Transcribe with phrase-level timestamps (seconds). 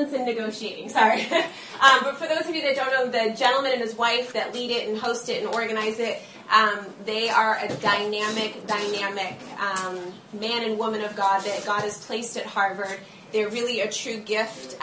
[0.00, 0.88] Netherlands and negotiating.
[0.88, 1.22] Sorry.
[1.32, 4.54] um, but for those of you that don't know, the gentleman and his wife that
[4.54, 6.22] lead it and host it and organize it,
[6.52, 12.04] um, they are a dynamic, dynamic um, man and woman of God that God has
[12.04, 12.98] placed at Harvard.
[13.32, 14.76] They're really a true gift.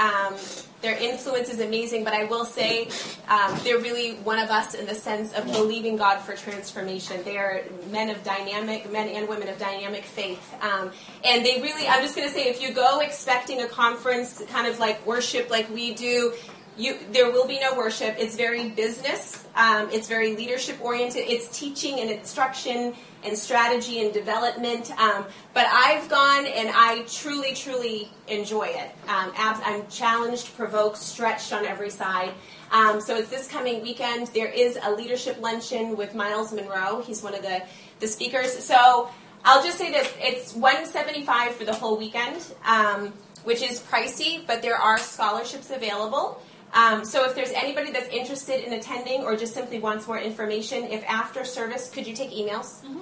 [0.81, 2.89] Their influence is amazing, but I will say
[3.27, 7.23] um, they're really one of us in the sense of believing God for transformation.
[7.23, 10.53] They are men of dynamic, men and women of dynamic faith.
[10.61, 10.91] Um,
[11.25, 14.67] and they really, I'm just going to say, if you go expecting a conference kind
[14.67, 16.33] of like worship like we do,
[16.77, 18.15] you, there will be no worship.
[18.19, 19.45] It's very business.
[19.55, 21.23] Um, it's very leadership oriented.
[21.27, 24.91] It's teaching and instruction and strategy and development.
[24.99, 28.91] Um, but I've gone and I truly, truly enjoy it.
[29.07, 32.33] Um, I'm challenged, provoked, stretched on every side.
[32.71, 34.27] Um, so it's this coming weekend.
[34.27, 37.01] There is a leadership luncheon with Myles Munroe.
[37.01, 37.63] He's one of the,
[37.99, 38.63] the speakers.
[38.63, 39.09] So
[39.43, 43.13] I'll just say this: it's 175 for the whole weekend, um,
[43.45, 46.41] which is pricey, but there are scholarships available.
[46.73, 50.83] Um, so if there's anybody that's interested in attending or just simply wants more information,
[50.83, 52.83] if after service, could you take emails?
[52.83, 52.99] Mm-hmm.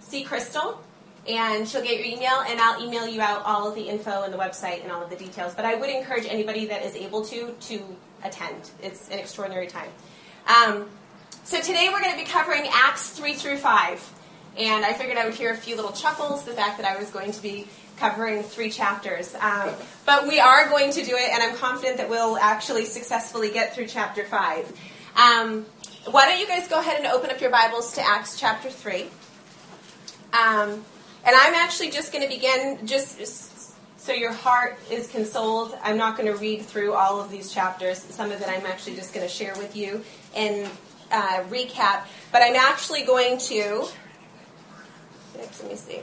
[0.00, 0.80] See Crystal,
[1.28, 4.32] and she'll get your email, and I'll email you out all of the info and
[4.32, 5.54] the website and all of the details.
[5.54, 8.70] But I would encourage anybody that is able to to attend.
[8.82, 9.88] It's an extraordinary time.
[10.46, 10.88] Um,
[11.44, 14.12] so today we're going to be covering Acts 3 through 5.
[14.56, 17.10] And I figured I would hear a few little chuckles, the fact that I was
[17.10, 17.66] going to be
[17.98, 19.34] covering three chapters.
[19.40, 19.70] Um,
[20.06, 23.74] but we are going to do it, and I'm confident that we'll actually successfully get
[23.74, 24.72] through chapter 5.
[25.16, 25.66] Um,
[26.10, 29.02] why don't you guys go ahead and open up your Bibles to Acts chapter 3.
[30.32, 30.84] Um,
[31.26, 33.64] and I'm actually just going to begin, just
[33.96, 35.74] so your heart is consoled.
[35.82, 37.98] I'm not going to read through all of these chapters.
[37.98, 40.04] Some of it I'm actually just going to share with you
[40.36, 40.70] and
[41.10, 42.02] uh, recap.
[42.30, 43.86] But I'm actually going to.
[45.38, 46.02] Let me see.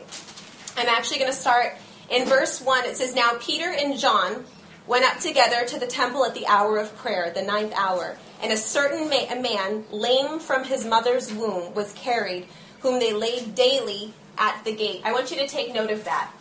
[0.82, 1.76] I'm actually going to start
[2.10, 2.86] in verse 1.
[2.86, 4.46] It says, Now Peter and John
[4.88, 8.18] went up together to the temple at the hour of prayer, the ninth hour.
[8.42, 12.48] And a certain ma- a man, lame from his mother's womb, was carried,
[12.80, 15.02] whom they laid daily at the gate.
[15.06, 16.32] I want you to take note of that.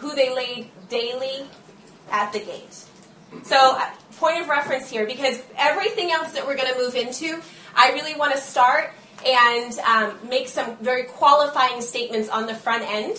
[0.00, 1.46] Who they laid daily
[2.10, 2.84] at the gate.
[3.44, 3.86] So, uh,
[4.18, 7.40] point of reference here, because everything else that we're going to move into,
[7.74, 8.92] I really want to start
[9.24, 13.16] and um, make some very qualifying statements on the front end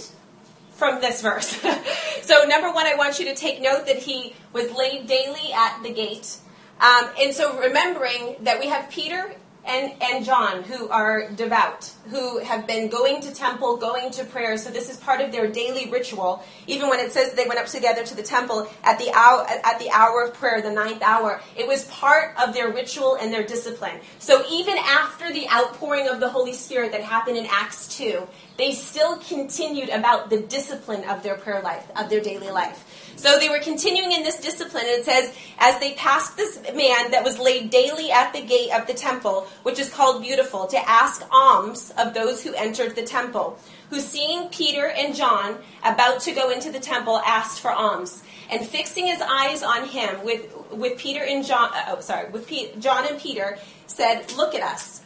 [0.84, 1.48] from this verse.
[2.24, 5.82] so, number one, I want you to take note that he was laid daily at
[5.82, 6.38] the gate.
[6.82, 9.34] Um, and so, remembering that we have Peter
[9.66, 14.58] and, and John, who are devout, who have been going to temple, going to prayer.
[14.58, 16.44] So this is part of their daily ritual.
[16.68, 19.80] Even when it says they went up together to the temple at the hour at
[19.80, 23.44] the hour of prayer, the ninth hour, it was part of their ritual and their
[23.44, 24.00] discipline.
[24.20, 28.74] So even after the outpouring of the Holy Spirit that happened in Acts two, they
[28.74, 32.93] still continued about the discipline of their prayer life, of their daily life.
[33.16, 37.12] So they were continuing in this discipline, and it says, as they passed this man
[37.12, 40.90] that was laid daily at the gate of the temple, which is called Beautiful, to
[40.90, 43.58] ask alms of those who entered the temple,
[43.90, 48.24] who seeing Peter and John about to go into the temple, asked for alms.
[48.50, 52.48] And fixing his eyes on him with, with Peter and John, uh, oh, sorry, with
[52.80, 53.58] John and Peter,
[53.88, 55.02] said, Look at us.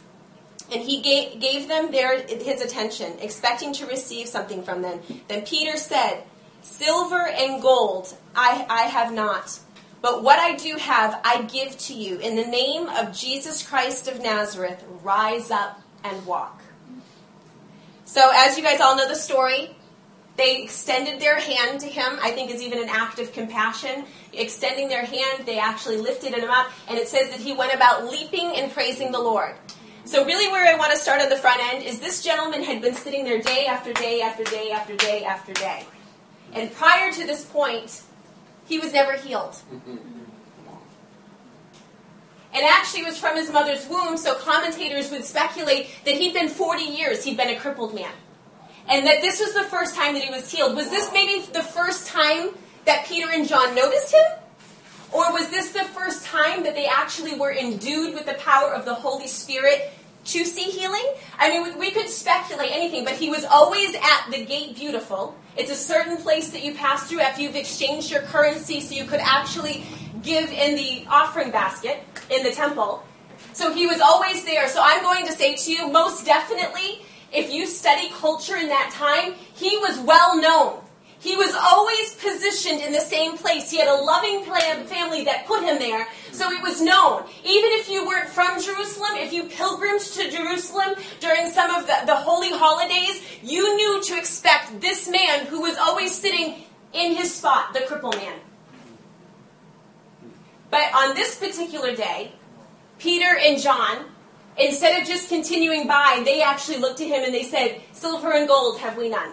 [0.70, 5.00] And he gave, gave them their, his attention, expecting to receive something from them.
[5.28, 6.24] Then Peter said,
[6.70, 9.58] Silver and gold I, I have not.
[10.02, 12.18] But what I do have, I give to you.
[12.18, 16.62] In the name of Jesus Christ of Nazareth, rise up and walk.
[18.04, 19.74] So, as you guys all know the story,
[20.36, 24.04] they extended their hand to him, I think is even an act of compassion.
[24.32, 28.08] Extending their hand, they actually lifted him up, and it says that he went about
[28.08, 29.54] leaping and praising the Lord.
[30.04, 32.82] So, really, where I want to start on the front end is this gentleman had
[32.82, 35.86] been sitting there day after day after day after day after day.
[36.52, 38.02] And prior to this point,
[38.66, 39.56] he was never healed.
[42.54, 46.82] And actually, was from his mother's womb, so commentators would speculate that he'd been 40
[46.82, 48.12] years, he'd been a crippled man.
[48.88, 50.74] And that this was the first time that he was healed.
[50.74, 52.48] Was this maybe the first time
[52.86, 54.24] that Peter and John noticed him?
[55.12, 58.84] Or was this the first time that they actually were endued with the power of
[58.84, 59.92] the Holy Spirit
[60.28, 61.14] to see healing?
[61.38, 65.34] I mean, we, we could speculate anything, but he was always at the gate beautiful.
[65.56, 69.04] It's a certain place that you pass through after you've exchanged your currency so you
[69.04, 69.84] could actually
[70.22, 73.04] give in the offering basket in the temple.
[73.52, 74.68] So he was always there.
[74.68, 77.02] So I'm going to say to you, most definitely,
[77.32, 80.80] if you study culture in that time, he was well known.
[81.20, 83.70] He was always positioned in the same place.
[83.70, 87.24] He had a loving family that put him there, so it was known.
[87.44, 91.96] Even if you weren't from Jerusalem, if you pilgrimed to Jerusalem during some of the,
[92.06, 96.62] the holy holidays, you knew to expect this man who was always sitting
[96.92, 98.38] in his spot, the cripple man.
[100.70, 102.32] But on this particular day,
[102.98, 104.04] Peter and John,
[104.56, 108.46] instead of just continuing by, they actually looked at him and they said, Silver and
[108.46, 109.32] gold have we none.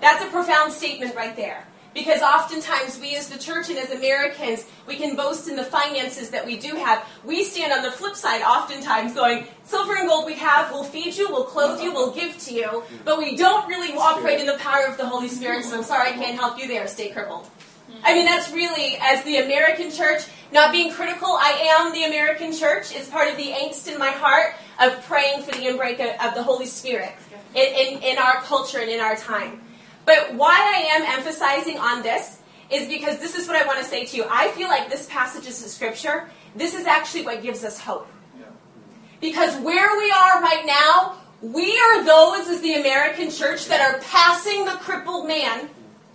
[0.00, 1.66] That's a profound statement right there.
[1.94, 6.30] Because oftentimes we as the church and as Americans, we can boast in the finances
[6.30, 7.04] that we do have.
[7.24, 11.16] We stand on the flip side oftentimes going, silver and gold we have, we'll feed
[11.16, 14.58] you, we'll clothe you, we'll give to you, but we don't really operate in the
[14.58, 17.48] power of the Holy Spirit, so I'm sorry I can't help you there, stay crippled.
[18.04, 20.22] I mean, that's really, as the American church,
[20.52, 22.94] not being critical, I am the American church.
[22.94, 26.42] It's part of the angst in my heart of praying for the inbreak of the
[26.42, 27.12] Holy Spirit
[27.54, 29.62] in, in, in our culture and in our time.
[30.08, 32.40] But why I am emphasizing on this
[32.70, 34.24] is because this is what I want to say to you.
[34.30, 38.08] I feel like this passage of scripture, this is actually what gives us hope.
[39.20, 44.00] Because where we are right now, we are those as the American church that are
[44.00, 45.68] passing the crippled man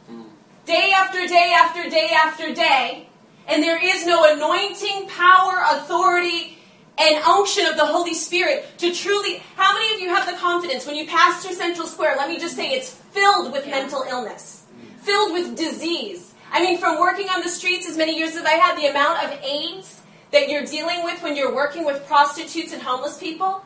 [0.10, 0.24] mm-hmm.
[0.66, 3.08] day after day after day after day,
[3.48, 6.53] and there is no anointing, power, authority,
[6.98, 9.42] and unction of the Holy Spirit to truly.
[9.56, 12.16] How many of you have the confidence when you pass through Central Square?
[12.18, 14.66] Let me just say it's filled with mental illness,
[15.02, 16.34] filled with disease.
[16.52, 19.24] I mean, from working on the streets as many years as I had, the amount
[19.24, 20.02] of AIDS
[20.32, 23.64] that you're dealing with when you're working with prostitutes and homeless people.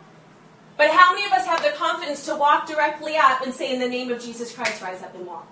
[0.78, 3.80] But how many of us have the confidence to walk directly up and say, In
[3.80, 5.48] the name of Jesus Christ, rise up and walk?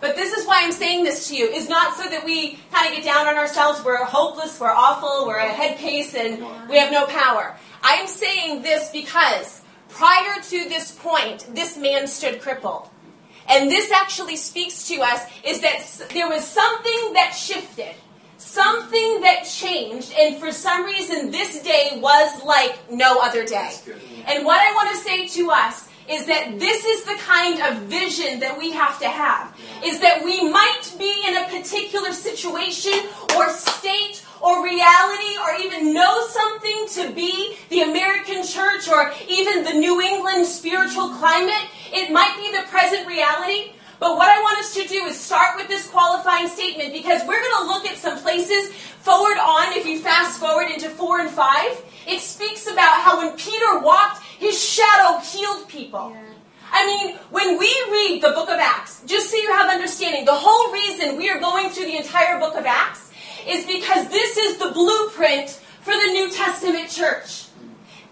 [0.00, 2.88] But this is why I'm saying this to you, is not so that we kind
[2.88, 6.76] of get down on ourselves, we're hopeless, we're awful, we're a head case, and we
[6.76, 7.56] have no power.
[7.82, 12.90] I'm saying this because prior to this point, this man stood crippled.
[13.48, 17.94] And this actually speaks to us is that there was something that shifted,
[18.38, 23.72] something that changed, and for some reason this day was like no other day.
[24.26, 27.82] And what I want to say to us is that this is the kind of
[27.84, 29.54] vision that we have to have.
[29.84, 35.92] Is that we might be in a particular situation or state or reality or even
[35.92, 41.68] know something to be the American church or even the New England spiritual climate.
[41.92, 43.72] It might be the present reality.
[43.98, 47.40] But what I want us to do is start with this qualifying statement because we're
[47.40, 51.30] going to look at some places forward on, if you fast forward into 4 and
[51.30, 56.10] 5, it speaks about how when Peter walked, his shadow healed people.
[56.14, 56.22] Yeah.
[56.72, 60.34] I mean, when we read the book of Acts, just so you have understanding, the
[60.34, 63.12] whole reason we are going through the entire book of Acts
[63.46, 65.50] is because this is the blueprint
[65.82, 67.46] for the New Testament church.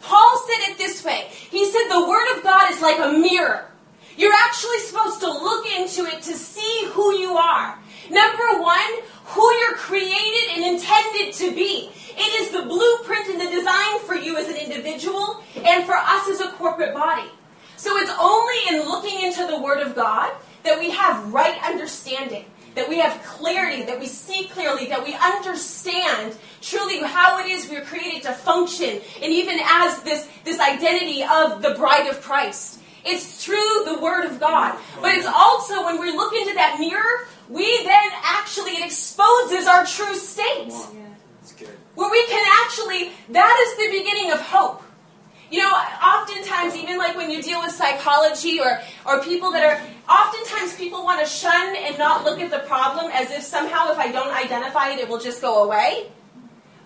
[0.01, 3.71] Paul said it this way He said, The Word of God is like a mirror.
[4.17, 7.77] You're actually supposed to look into it to see who you are.
[8.11, 11.91] Number one, who you're created and intended to be.
[12.17, 16.29] It is the blueprint and the design for you as an individual and for us
[16.29, 17.29] as a corporate body.
[17.77, 20.33] So it's only in looking into the Word of God
[20.63, 25.15] that we have right understanding, that we have clarity, that we see clearly, that we
[25.15, 31.23] understand truly how it is we're created to function, and even as this, this identity
[31.23, 32.81] of the bride of Christ.
[33.05, 34.79] It's through the Word of God.
[35.03, 39.85] But it's also when we look into that mirror, we then actually, it exposes our
[39.85, 40.73] true state.
[41.95, 44.83] Where we can actually, that is the beginning of hope.
[45.51, 49.81] You know, oftentimes, even like when you deal with psychology or, or people that are,
[50.09, 53.99] oftentimes people want to shun and not look at the problem as if somehow if
[53.99, 56.11] I don't identify it, it will just go away.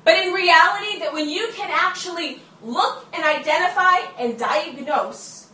[0.04, 5.48] But in reality, that when you can actually look and identify and diagnose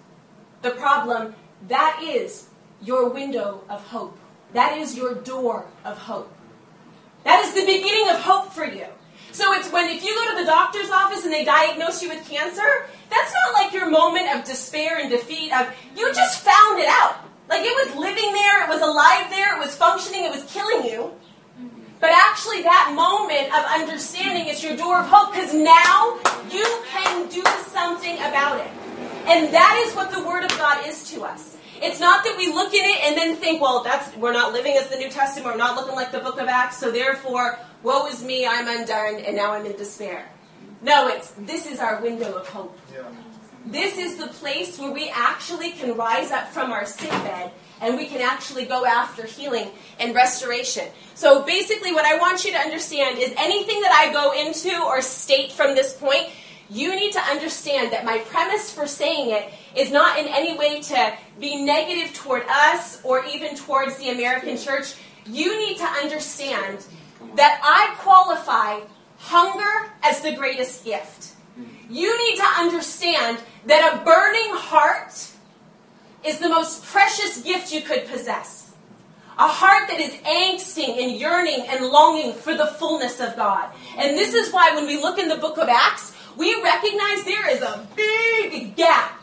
[0.63, 1.35] the problem,
[1.69, 2.49] that is
[2.83, 4.19] your window of hope.
[4.55, 6.33] That is your door of hope.
[7.25, 8.87] That is the beginning of hope for you.
[9.33, 12.29] So it's when if you go to the doctor's office and they diagnose you with
[12.29, 16.87] cancer, that's not like your moment of despair and defeat of you just found it
[16.87, 17.17] out.
[17.49, 20.87] Like it was living there, it was alive there, it was functioning, it was killing
[20.87, 21.13] you.
[22.01, 26.19] But actually that moment of understanding is your door of hope because now
[26.51, 28.71] you can do something about it.
[29.27, 31.57] And that is what the word of God is to us.
[31.85, 34.77] It's not that we look at it and then think, well, that's we're not living
[34.77, 38.07] as the New Testament, we're not looking like the book of Acts, so therefore woe
[38.07, 40.29] is me, I'm undone, and now I'm in despair.
[40.83, 42.79] No, it's this is our window of hope.
[42.93, 43.03] Yeah.
[43.67, 47.51] This is the place where we actually can rise up from our sick bed
[47.81, 50.89] and we can actually go after healing and restoration.
[51.15, 55.01] So basically, what I want you to understand is anything that I go into or
[55.01, 56.29] state from this point,
[56.71, 60.81] you need to understand that my premise for saying it is not in any way
[60.81, 64.95] to be negative toward us or even towards the American church.
[65.27, 66.85] You need to understand
[67.37, 68.81] that I qualify
[69.19, 71.33] hunger as the greatest gift.
[71.89, 75.31] You need to understand that a burning heart
[76.25, 78.73] is the most precious gift you could possess.
[79.37, 83.69] A heart that is angsting and yearning and longing for the fullness of God.
[83.99, 87.51] And this is why when we look in the book of Acts, we recognize there
[87.51, 89.21] is a big gap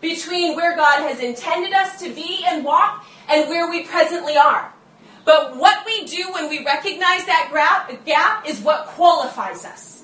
[0.00, 4.72] between where God has intended us to be and walk and where we presently are.
[5.24, 7.50] But what we do when we recognize that
[8.06, 10.02] gap is what qualifies us.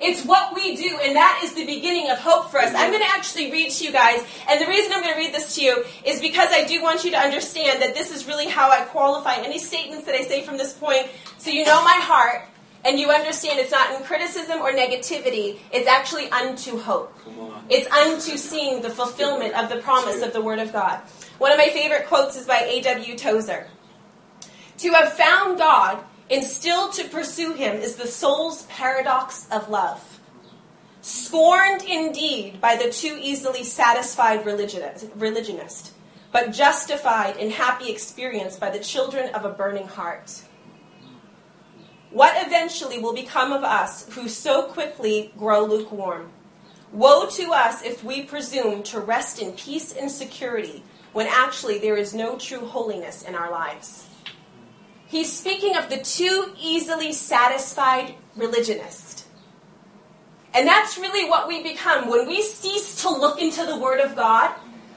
[0.00, 2.72] It's what we do, and that is the beginning of hope for us.
[2.72, 5.34] I'm going to actually read to you guys, and the reason I'm going to read
[5.34, 8.46] this to you is because I do want you to understand that this is really
[8.46, 11.08] how I qualify any statements that I say from this point,
[11.38, 12.44] so you know my heart,
[12.84, 17.16] and you understand it's not in criticism or negativity, it's actually unto hope.
[17.68, 21.00] It's unto seeing the fulfillment of the promise of the Word of God.
[21.38, 23.16] One of my favorite quotes is by A.W.
[23.16, 23.66] Tozer.
[24.78, 25.98] To have found God
[26.30, 30.20] and still to pursue him is the soul's paradox of love.
[31.00, 35.92] Scorned indeed by the too easily satisfied religionist,
[36.32, 40.42] but justified in happy experience by the children of a burning heart.
[42.10, 46.30] What eventually will become of us who so quickly grow lukewarm?
[46.92, 51.96] Woe to us if we presume to rest in peace and security when actually there
[51.96, 54.06] is no true holiness in our lives.
[55.06, 59.26] He's speaking of the too easily satisfied religionist.
[60.54, 62.08] And that's really what we become.
[62.08, 64.54] When we cease to look into the Word of God,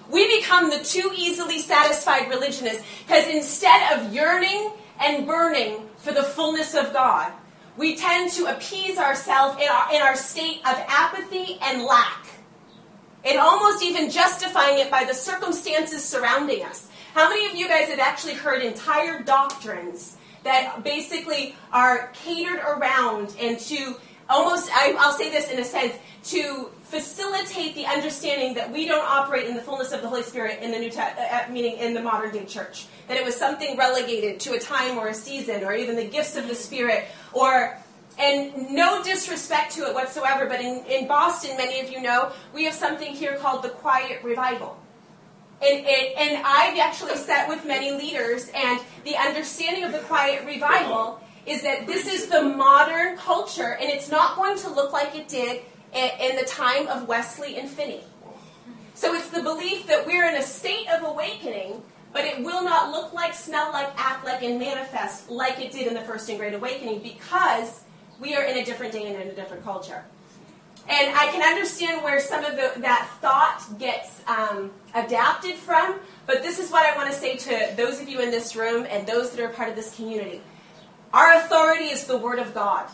[0.10, 2.82] we become the too easily satisfied religionist.
[3.06, 7.31] Because instead of yearning and burning for the fullness of God,
[7.77, 12.27] we tend to appease ourselves in our, in our state of apathy and lack.
[13.24, 16.89] And almost even justifying it by the circumstances surrounding us.
[17.13, 23.36] How many of you guys have actually heard entire doctrines that basically are catered around
[23.39, 23.96] and to
[24.27, 25.93] almost, I, will say this in a sense,
[26.25, 30.62] to facilitate the understanding that we don't operate in the fullness of the Holy Spirit
[30.62, 32.86] in the New uh, uh, meaning in the modern day church.
[33.07, 36.36] That it was something relegated to a time or a season, or even the gifts
[36.36, 37.77] of the Spirit, or
[38.19, 40.45] and no disrespect to it whatsoever.
[40.48, 44.21] But in, in Boston, many of you know, we have something here called the Quiet
[44.21, 44.77] Revival.
[45.62, 50.43] And, and, and I've actually sat with many leaders, and the understanding of the quiet
[50.45, 55.15] revival is that this is the modern culture, and it's not going to look like
[55.15, 55.62] it did
[55.93, 58.01] in the time of Wesley and Finney.
[58.93, 61.81] So it's the belief that we're in a state of awakening,
[62.13, 65.88] but it will not look like, smell like, act like, and manifest like it did
[65.88, 67.83] in the First and Great Awakening because
[68.19, 70.03] we are in a different day and in a different culture.
[70.88, 76.41] And I can understand where some of the, that thought gets um, adapted from, but
[76.41, 79.07] this is what I want to say to those of you in this room and
[79.07, 80.41] those that are part of this community.
[81.13, 82.88] Our authority is the Word of God.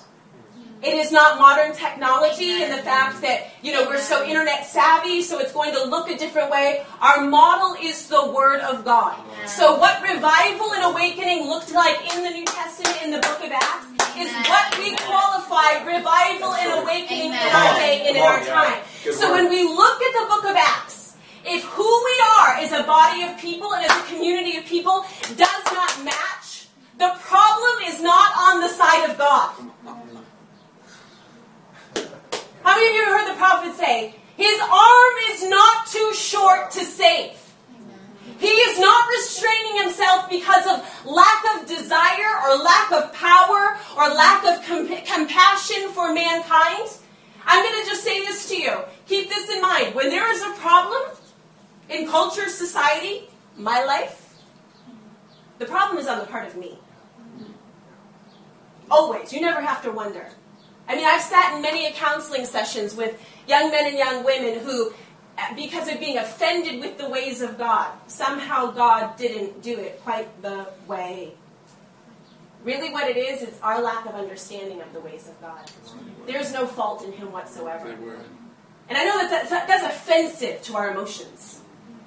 [0.84, 5.24] It is not modern technology and the fact that, you know, we're so internet savvy,
[5.24, 6.86] so it's going to look a different way.
[7.02, 9.18] Our model is the Word of God.
[9.48, 13.52] So what revival and awakening looked like in the New Testament in the book of
[13.52, 18.82] Acts is what we qualify revival and awakening in our day and in our time.
[19.14, 22.84] So when we look at the book of Acts, if who we are as a
[22.84, 25.06] body of people and as a community of people
[25.36, 26.68] does not match,
[26.98, 29.56] the problem is not on the side of God.
[32.68, 36.84] How many of you heard the prophet say, His arm is not too short to
[36.84, 37.32] save?
[38.40, 44.10] He is not restraining himself because of lack of desire or lack of power or
[44.14, 46.90] lack of comp- compassion for mankind.
[47.46, 48.80] I'm going to just say this to you.
[49.06, 49.96] Keep this in mind.
[49.96, 51.04] When there is a problem
[51.90, 54.36] in culture, society, my life,
[55.58, 56.78] the problem is on the part of me.
[58.92, 59.32] Always.
[59.32, 60.28] You never have to wonder.
[60.88, 64.94] I mean, I've sat in many counseling sessions with young men and young women who,
[65.56, 70.42] because of being offended with the ways of God, somehow God didn't do it quite
[70.42, 71.34] the way.
[72.64, 75.70] Really, what it is, it's our lack of understanding of the ways of God.
[76.26, 77.90] There's no fault in Him whatsoever.
[78.90, 81.62] And I know that that's, that's offensive to our emotions.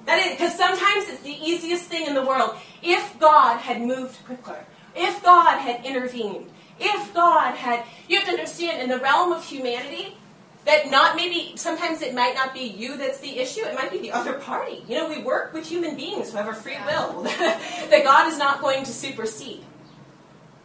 [0.05, 2.55] That is, because sometimes it's the easiest thing in the world.
[2.81, 6.49] If God had moved quicker, if God had intervened,
[6.81, 10.17] if God had, you have to understand, in the realm of humanity,
[10.65, 13.99] that not maybe sometimes it might not be you that's the issue it might be
[13.99, 14.83] the other party.
[14.87, 18.37] You know we work with human beings who have a free will that god is
[18.37, 19.63] not going to supersede.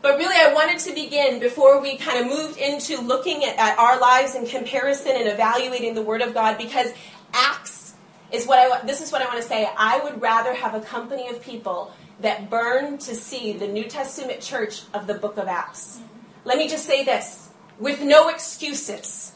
[0.02, 3.78] But really i wanted to begin before we kind of moved into looking at, at
[3.78, 6.92] our lives in comparison and evaluating the word of god because
[7.32, 7.94] acts
[8.30, 9.68] is what i this is what i want to say.
[9.78, 14.40] I would rather have a company of people that burn to see the new testament
[14.40, 16.00] church of the book of acts
[16.46, 19.32] let me just say this with no excuses.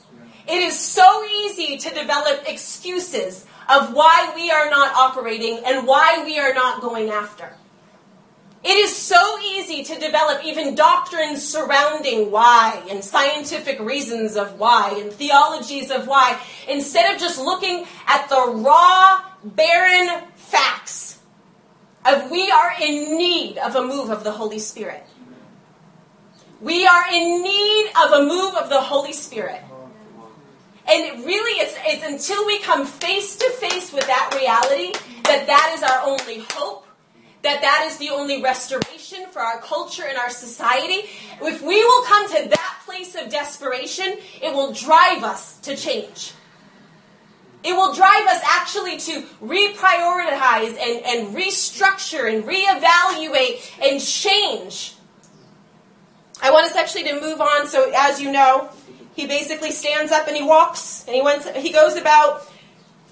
[0.46, 6.22] It is so easy to develop excuses of why we are not operating and why
[6.24, 7.52] we are not going after.
[8.62, 14.96] It is so easy to develop even doctrines surrounding why and scientific reasons of why
[14.96, 21.09] and theologies of why instead of just looking at the raw, barren facts
[22.30, 25.04] we are in need of a move of the Holy Spirit.
[26.60, 29.62] We are in need of a move of the Holy Spirit.
[30.86, 34.92] And really, it's, it's until we come face to face with that reality
[35.24, 36.86] that that is our only hope
[37.42, 41.08] that that is the only restoration for our culture and our society.
[41.40, 46.32] If we will come to that place of desperation, it will drive us to change.
[47.62, 54.94] It will drive us actually to reprioritize and, and restructure and reevaluate and change.
[56.42, 57.66] I want us actually to move on.
[57.66, 58.70] So, as you know,
[59.14, 62.50] he basically stands up and he walks and he, went, he goes about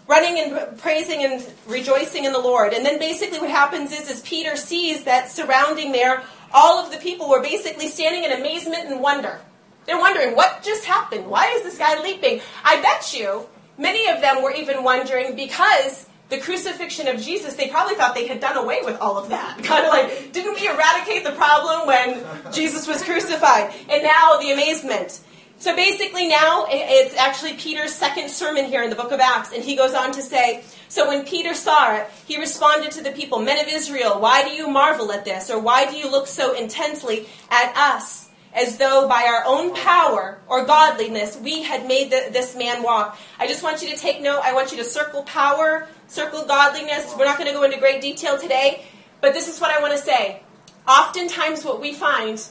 [0.07, 2.73] running and praising and rejoicing in the Lord.
[2.73, 6.23] And then basically what happens is, is Peter sees that surrounding there,
[6.55, 9.39] all of the people were basically standing in amazement and wonder.
[9.85, 11.27] They're wondering, what just happened?
[11.27, 12.41] Why is this guy leaping?
[12.65, 13.47] I bet you
[13.79, 18.27] many of them were even wondering because the crucifixion of Jesus, they probably thought they
[18.27, 19.59] had done away with all of that.
[19.65, 23.73] Kind of like, didn't we eradicate the problem when Jesus was crucified?
[23.89, 25.21] And now the amazement.
[25.61, 29.65] So basically, now it's actually Peter's second sermon here in the book of Acts, and
[29.65, 33.41] he goes on to say So when Peter saw it, he responded to the people,
[33.41, 35.51] Men of Israel, why do you marvel at this?
[35.51, 40.39] Or why do you look so intensely at us, as though by our own power
[40.49, 43.19] or godliness we had made the, this man walk?
[43.39, 44.41] I just want you to take note.
[44.43, 47.15] I want you to circle power, circle godliness.
[47.19, 48.85] We're not going to go into great detail today,
[49.21, 50.43] but this is what I want to say.
[50.87, 52.43] Oftentimes, what we find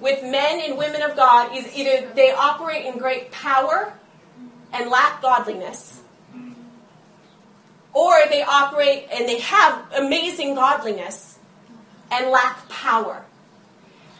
[0.00, 3.92] with men and women of God is either they operate in great power
[4.72, 6.00] and lack godliness,
[7.92, 11.38] or they operate and they have amazing godliness
[12.10, 13.24] and lack power.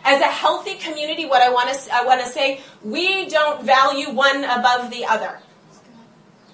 [0.05, 4.11] As a healthy community, what I want to I want to say, we don't value
[4.11, 5.39] one above the other.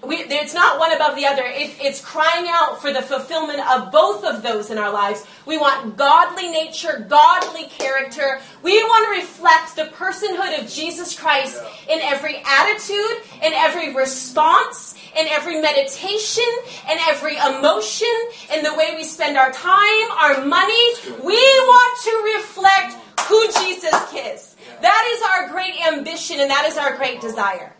[0.03, 1.43] We, it's not one above the other.
[1.45, 5.27] It, it's crying out for the fulfillment of both of those in our lives.
[5.45, 8.41] We want godly nature, godly character.
[8.63, 14.95] We want to reflect the personhood of Jesus Christ in every attitude, in every response,
[15.19, 16.49] in every meditation,
[16.91, 18.09] in every emotion,
[18.55, 20.95] in the way we spend our time, our money.
[21.23, 24.57] We want to reflect who Jesus is.
[24.81, 27.75] That is our great ambition and that is our great desire.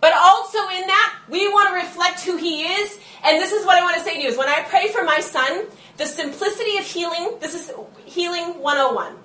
[0.00, 2.98] But also in that, we want to reflect who He is.
[3.24, 5.02] And this is what I want to say to you is when I pray for
[5.02, 5.66] my son,
[5.96, 7.72] the simplicity of healing, this is
[8.04, 9.16] healing 101.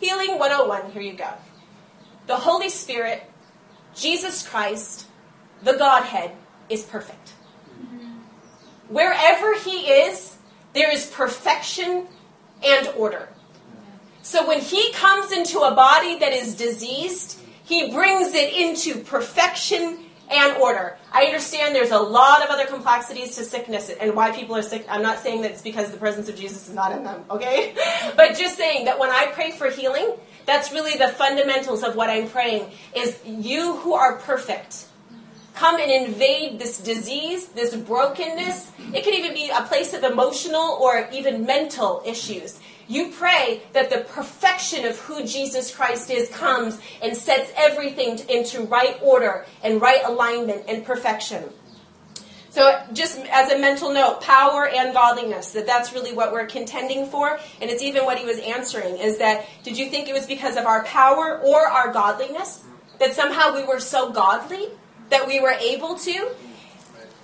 [0.00, 1.30] Healing 101, here you go.
[2.26, 3.22] The Holy Spirit,
[3.94, 5.06] Jesus Christ,
[5.62, 6.32] the Godhead,
[6.68, 7.30] is perfect.
[8.88, 10.36] Wherever He is,
[10.72, 12.08] there is perfection
[12.64, 13.28] and order.
[14.22, 19.98] So when He comes into a body that is diseased, he brings it into perfection
[20.30, 20.98] and order.
[21.12, 24.84] I understand there's a lot of other complexities to sickness and why people are sick.
[24.88, 27.74] I'm not saying that it's because the presence of Jesus is not in them, okay?
[28.16, 30.14] but just saying that when I pray for healing,
[30.46, 34.86] that's really the fundamentals of what I'm praying is you who are perfect
[35.54, 38.72] come and invade this disease, this brokenness.
[38.94, 42.58] It could even be a place of emotional or even mental issues.
[42.88, 48.62] You pray that the perfection of who Jesus Christ is comes and sets everything into
[48.62, 51.44] right order and right alignment and perfection.
[52.50, 57.06] So, just as a mental note, power and godliness, that that's really what we're contending
[57.06, 57.38] for.
[57.62, 60.58] And it's even what he was answering is that did you think it was because
[60.58, 62.62] of our power or our godliness
[62.98, 64.68] that somehow we were so godly
[65.08, 66.30] that we were able to?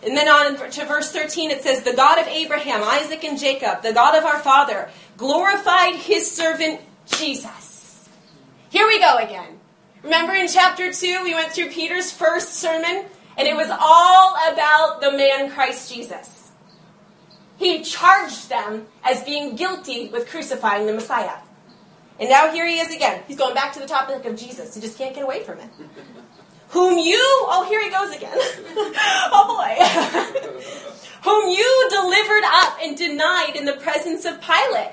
[0.03, 3.83] And then on to verse 13, it says, The God of Abraham, Isaac, and Jacob,
[3.83, 4.88] the God of our father,
[5.19, 8.09] glorified his servant Jesus.
[8.71, 9.59] Here we go again.
[10.03, 13.05] Remember in chapter 2, we went through Peter's first sermon,
[13.37, 16.51] and it was all about the man Christ Jesus.
[17.59, 21.39] He charged them as being guilty with crucifying the Messiah.
[22.19, 23.23] And now here he is again.
[23.29, 24.75] He's going back to the topic of Jesus.
[24.75, 25.69] He just can't get away from it
[26.71, 28.37] whom you, oh, here he goes again.
[29.33, 29.75] oh boy.
[31.23, 34.93] whom you delivered up and denied in the presence of Pilate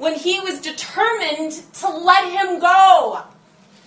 [0.00, 3.22] when he was determined to let him go.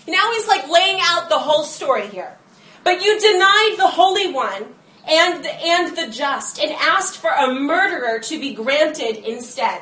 [0.08, 2.38] Now he's like laying out the whole story here.
[2.84, 4.76] But you denied the Holy One
[5.10, 9.82] and the, and the just and asked for a murderer to be granted instead.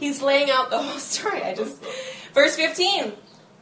[0.00, 1.40] He's laying out the whole story.
[1.40, 1.80] I just
[2.34, 3.12] verse 15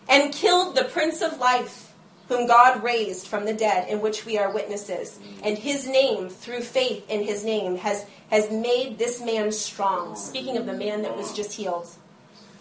[0.09, 1.90] and killed the prince of life
[2.31, 5.19] whom God raised from the dead, in which we are witnesses.
[5.43, 10.15] And his name, through faith in his name, has, has made this man strong.
[10.15, 11.89] Speaking of the man that was just healed.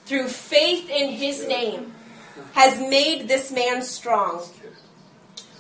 [0.06, 1.94] Through faith in his name,
[2.54, 4.44] has made this man strong,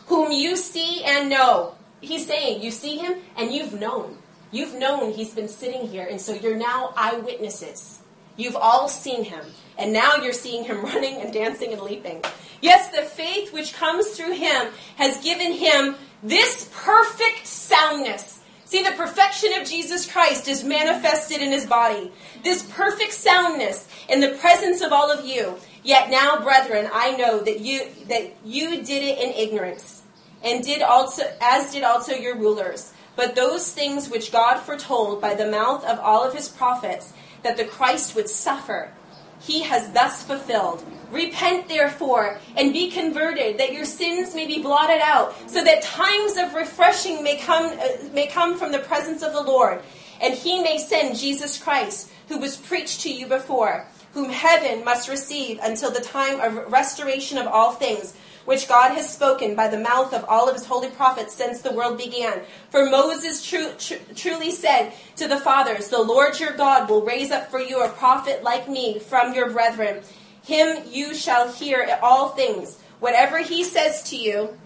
[0.07, 1.75] whom you see and know.
[2.01, 4.17] He's saying, You see him and you've known.
[4.51, 7.99] You've known he's been sitting here, and so you're now eyewitnesses.
[8.39, 9.45] You've all seen him,
[9.77, 12.23] and now you're seeing him running and dancing and leaping.
[12.61, 18.39] Yes, the faith which comes through him has given him this perfect soundness.
[18.63, 22.11] See, the perfection of Jesus Christ is manifested in his body.
[22.43, 25.55] This perfect soundness in the presence of all of you.
[25.83, 30.03] Yet now, brethren, I know that you that you did it in ignorance,
[30.43, 32.93] and did also as did also your rulers.
[33.15, 37.11] But those things which God foretold by the mouth of all of his prophets,
[37.43, 38.91] that the Christ would suffer,
[39.39, 40.83] he has thus fulfilled.
[41.11, 46.37] Repent therefore and be converted, that your sins may be blotted out, so that times
[46.37, 49.81] of refreshing may come, uh, may come from the presence of the Lord,
[50.21, 55.09] and he may send Jesus Christ, who was preached to you before, whom heaven must
[55.09, 58.13] receive until the time of restoration of all things
[58.49, 61.71] which God has spoken by the mouth of all of his holy prophets since the
[61.71, 62.41] world began.
[62.71, 67.29] For Moses tru- tr- truly said to the fathers, The Lord your God will raise
[67.29, 70.01] up for you a prophet like me from your brethren.
[70.43, 74.57] Him you shall hear all things, whatever he says to you.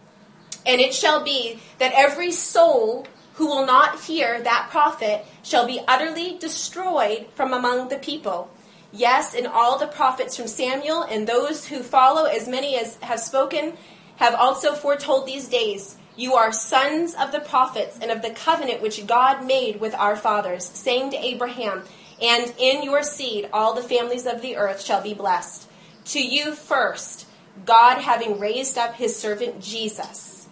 [0.66, 5.82] And it shall be that every soul who will not hear that prophet shall be
[5.90, 8.50] utterly destroyed from among the people.
[8.96, 13.20] Yes, and all the prophets from Samuel and those who follow, as many as have
[13.20, 13.74] spoken,
[14.18, 15.98] have also foretold these days.
[16.16, 20.16] You are sons of the prophets and of the covenant which God made with our
[20.16, 21.82] fathers, saying to Abraham,
[22.22, 25.68] And in your seed all the families of the earth shall be blessed.
[26.06, 27.26] To you first,
[27.66, 30.48] God, having raised up his servant Jesus,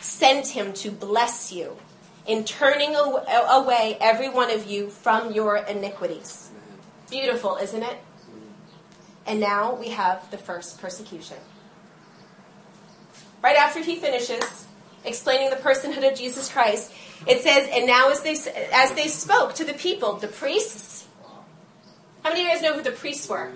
[0.00, 1.76] sent him to bless you
[2.26, 6.50] in turning away every one of you from your iniquities.
[7.14, 7.96] Beautiful, isn't it?
[9.24, 11.36] And now we have the first persecution.
[13.40, 14.66] Right after he finishes
[15.04, 16.92] explaining the personhood of Jesus Christ,
[17.24, 18.36] it says, "And now as they
[18.72, 21.04] as they spoke to the people, the priests.
[22.24, 23.52] How many of you guys know who the priests were?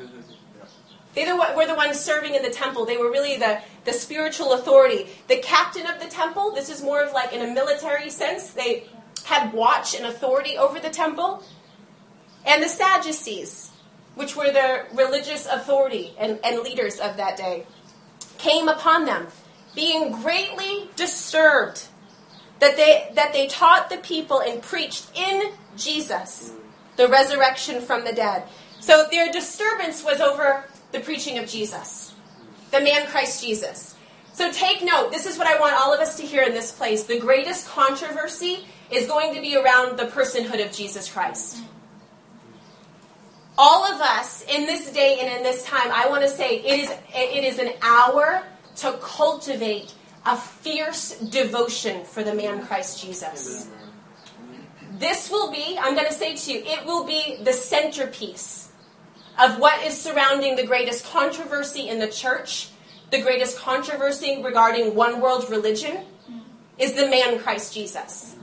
[1.14, 2.85] They were the ones serving in the temple.
[2.85, 5.09] They were really the, the spiritual authority.
[5.27, 8.51] The captain of the temple, this is more of like in a military sense.
[8.51, 8.87] They
[9.25, 11.42] had watch and authority over the temple
[12.48, 13.70] and the Sadducees,
[14.14, 17.66] which were the religious authority and, and leaders of that day,
[18.38, 19.26] came upon them,
[19.74, 21.87] being greatly disturbed
[22.61, 26.52] that they, that they taught the people and preached in Jesus
[26.96, 28.44] the resurrection from the dead.
[28.80, 32.14] So their disturbance was over the preaching of Jesus,
[32.70, 33.94] the man Christ Jesus.
[34.32, 36.72] So take note, this is what I want all of us to hear in this
[36.72, 37.04] place.
[37.04, 41.62] The greatest controversy is going to be around the personhood of Jesus Christ
[43.59, 46.81] all of us in this day and in this time, I want to say it
[46.81, 48.44] is, it is an hour
[48.77, 49.92] to cultivate
[50.25, 53.68] a fierce devotion for the man Christ Jesus.
[54.92, 58.71] This will be, I'm going to say to you, it will be the centerpiece
[59.40, 62.71] of what is surrounding the greatest controversy in the church,
[63.11, 66.05] the greatest controversy regarding one world religion,
[66.79, 68.37] is the man Christ Jesus.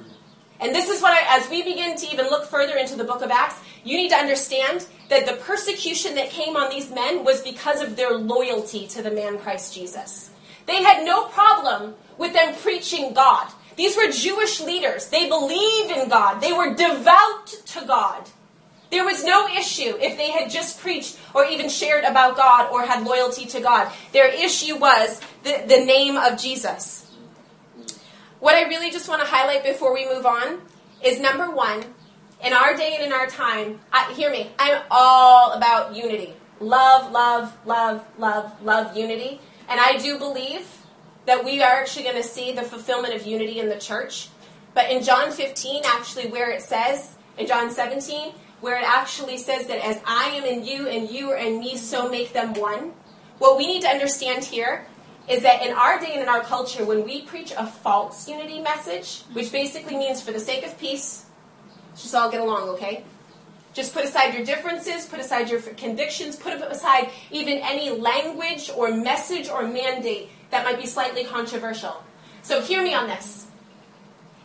[0.59, 3.21] And this is what I, as we begin to even look further into the book
[3.21, 7.41] of Acts, you need to understand that the persecution that came on these men was
[7.41, 10.31] because of their loyalty to the man Christ Jesus.
[10.65, 13.51] They had no problem with them preaching God.
[13.75, 15.09] These were Jewish leaders.
[15.09, 16.41] They believed in God.
[16.41, 18.29] They were devout to God.
[18.89, 22.85] There was no issue if they had just preached or even shared about God or
[22.85, 23.91] had loyalty to God.
[24.13, 27.04] Their issue was the, the name of Jesus.
[28.39, 30.61] What I really just want to highlight before we move on
[31.03, 31.83] is number one,
[32.43, 36.33] in our day and in our time, I, hear me, I'm all about unity.
[36.59, 39.39] Love, love, love, love, love unity.
[39.69, 40.67] And I do believe
[41.25, 44.29] that we are actually going to see the fulfillment of unity in the church.
[44.73, 49.67] But in John 15, actually, where it says, in John 17, where it actually says
[49.67, 52.91] that as I am in you and you are in me, so make them one.
[53.39, 54.85] What we need to understand here
[55.27, 58.61] is that in our day and in our culture, when we preach a false unity
[58.61, 61.25] message, which basically means for the sake of peace,
[61.95, 63.03] just all get along, okay?
[63.73, 68.91] Just put aside your differences, put aside your convictions, put aside even any language or
[68.91, 72.03] message or mandate that might be slightly controversial.
[72.41, 73.47] So hear me on this.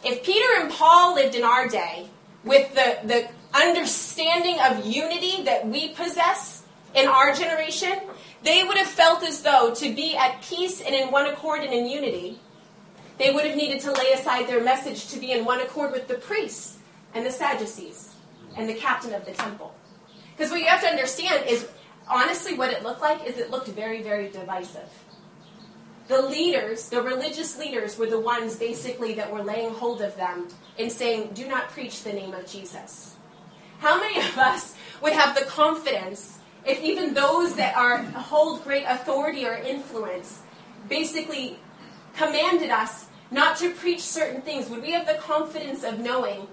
[0.02, 2.08] If Peter and Paul lived in our day
[2.42, 6.62] with the, the understanding of unity that we possess
[6.94, 8.00] in our generation,
[8.42, 11.72] they would have felt as though to be at peace and in one accord and
[11.72, 12.38] in unity,
[13.18, 16.08] they would have needed to lay aside their message to be in one accord with
[16.08, 16.78] the priests
[17.12, 18.14] and the Sadducees
[18.56, 19.74] and the captain of the temple.
[20.36, 21.68] Because what you have to understand is,
[22.08, 24.88] honestly, what it looked like is it looked very, very divisive.
[26.08, 30.48] The leaders, the religious leaders, were the ones basically that were laying hold of them
[30.78, 33.16] and saying, do not preach the name of Jesus.
[33.78, 38.84] How many of us would have the confidence if even those that are hold great
[38.86, 40.40] authority or influence
[40.88, 41.58] basically
[42.16, 46.48] commanded us not to preach certain things, would we have the confidence of knowing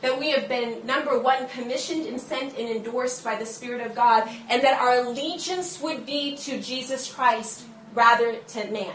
[0.00, 3.94] that we have been, number one, commissioned and sent and endorsed by the Spirit of
[3.94, 8.94] God, and that our allegiance would be to Jesus Christ rather to man?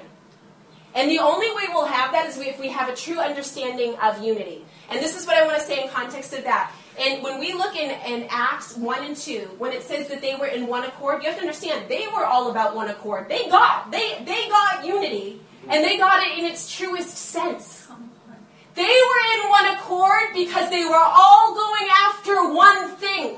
[0.95, 4.21] And the only way we'll have that is if we have a true understanding of
[4.23, 4.65] unity.
[4.89, 6.71] And this is what I want to say in context of that.
[6.99, 10.35] And when we look in, in Acts 1 and 2, when it says that they
[10.35, 13.29] were in one accord, you have to understand they were all about one accord.
[13.29, 17.87] They got they they got unity and they got it in its truest sense.
[18.73, 23.37] They were in one accord because they were all going after one thing.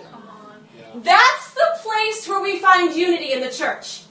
[0.95, 4.03] That's the place where we find unity in the church.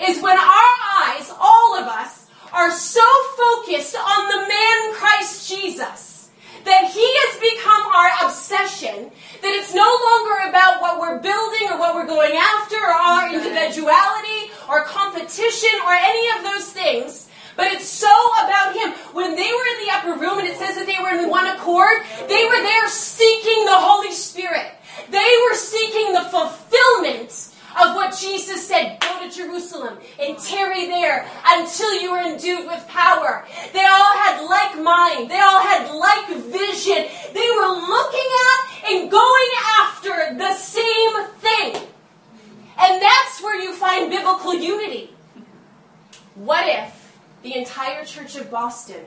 [0.00, 3.02] Is when our eyes, all of us, are so
[3.36, 6.30] focused on the man Christ Jesus
[6.64, 11.78] that He has become our obsession, that it's no longer about what we're building or
[11.78, 17.30] what we're going after or our individuality or competition or any of those things.
[17.56, 18.10] But it's so
[18.42, 18.90] about him.
[19.14, 21.46] When they were in the upper room and it says that they were in one
[21.54, 24.74] accord, they were there seeking the Holy Spirit.
[25.08, 31.28] They were seeking the fulfillment of what Jesus said go to Jerusalem and tarry there
[31.46, 33.46] until you are endued with power.
[33.72, 37.06] They all had like mind, they all had like vision.
[37.32, 41.88] They were looking at and going after the same thing.
[42.78, 45.10] And that's where you find biblical unity.
[46.34, 49.04] What if the entire Church of Boston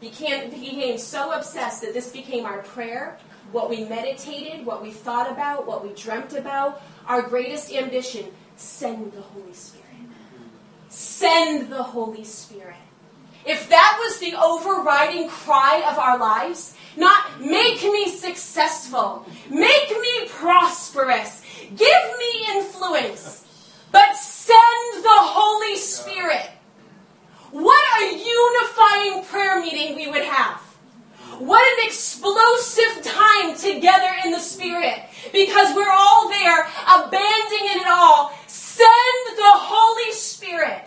[0.00, 3.18] became, became so obsessed that this became our prayer,
[3.52, 9.10] what we meditated, what we thought about, what we dreamt about, our greatest ambition send
[9.12, 9.84] the Holy Spirit.
[10.88, 12.76] Send the Holy Spirit.
[13.44, 20.28] If that was the overriding cry of our lives, not make me successful, make me
[20.28, 21.42] prosperous,
[21.76, 23.44] give me influence,
[23.90, 26.48] but send the Holy Spirit.
[27.50, 30.60] What a unifying prayer meeting we would have.
[31.40, 38.32] What an explosive time together in the Spirit because we're all there abandoning it all.
[38.46, 40.82] Send the Holy Spirit.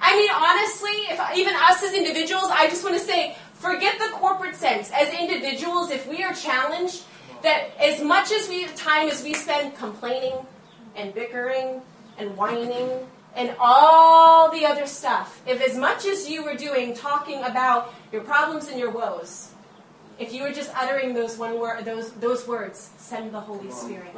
[0.00, 4.08] I mean, honestly, if even us as individuals, I just want to say, forget the
[4.12, 4.90] corporate sense.
[4.92, 7.04] As individuals, if we are challenged,
[7.42, 10.34] that as much as we time as we spend complaining
[10.96, 11.82] and bickering
[12.18, 12.90] and whining
[13.36, 18.22] and all the other stuff, if as much as you were doing talking about your
[18.22, 19.49] problems and your woes,
[20.20, 24.14] if you were just uttering those one word, those those words, send the Holy Spirit.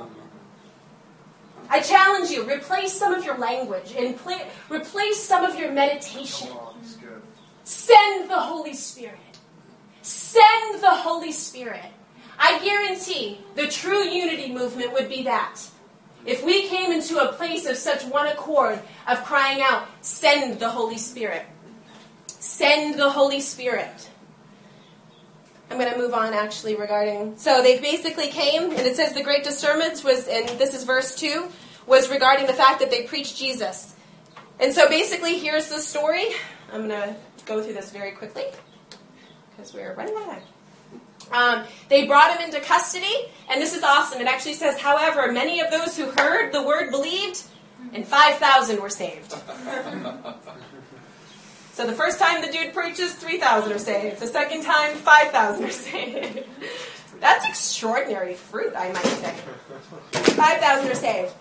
[1.70, 6.48] I challenge you, replace some of your language and play, replace some of your meditation.
[7.64, 9.18] Send the Holy Spirit.
[10.02, 11.84] Send the Holy Spirit.
[12.38, 15.60] I guarantee the true unity movement would be that.
[16.26, 20.68] If we came into a place of such one accord of crying out, send the
[20.68, 21.46] Holy Spirit.
[22.26, 24.10] Send the Holy Spirit.
[25.72, 27.38] I'm going to move on actually regarding.
[27.38, 31.16] So they basically came, and it says the great discernment was, and this is verse
[31.16, 31.48] 2,
[31.86, 33.94] was regarding the fact that they preached Jesus.
[34.60, 36.26] And so basically, here's the story.
[36.70, 38.44] I'm going to go through this very quickly
[39.50, 40.42] because we're running out of time.
[41.32, 43.14] Um, they brought him into custody,
[43.48, 44.20] and this is awesome.
[44.20, 47.44] It actually says, however, many of those who heard the word believed,
[47.94, 49.34] and 5,000 were saved.
[51.72, 54.20] So the first time the dude preaches, 3,000 are saved.
[54.20, 56.44] The second time, 5,000 are saved.
[57.20, 59.34] That's extraordinary fruit, I might say.
[60.12, 61.32] 5,000 are saved.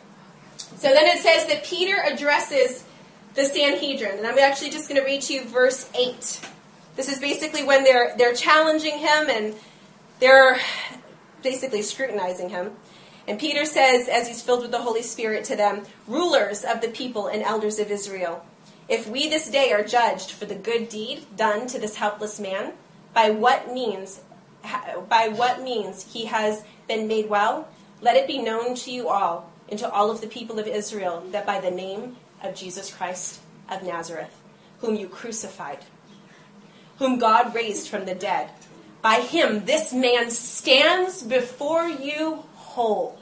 [0.57, 2.85] So then it says that Peter addresses
[3.33, 4.19] the Sanhedrin.
[4.19, 6.39] And I'm actually just going to read to you verse 8.
[6.95, 9.55] This is basically when they're, they're challenging him and
[10.19, 10.59] they're
[11.43, 12.71] basically scrutinizing him.
[13.27, 16.89] And Peter says, as he's filled with the Holy Spirit to them, rulers of the
[16.89, 18.45] people and elders of Israel,
[18.91, 22.73] if we this day are judged for the good deed done to this helpless man,
[23.13, 24.19] by what means
[25.09, 27.67] by what means he has been made well,
[28.01, 31.23] let it be known to you all and to all of the people of Israel
[31.31, 34.39] that by the name of Jesus Christ of Nazareth,
[34.81, 35.79] whom you crucified,
[36.99, 38.51] whom God raised from the dead,
[39.01, 43.17] by him this man stands before you whole.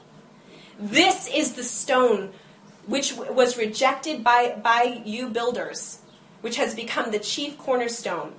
[0.78, 2.32] This is the stone
[2.90, 6.00] which was rejected by, by you builders,
[6.40, 8.32] which has become the chief cornerstone.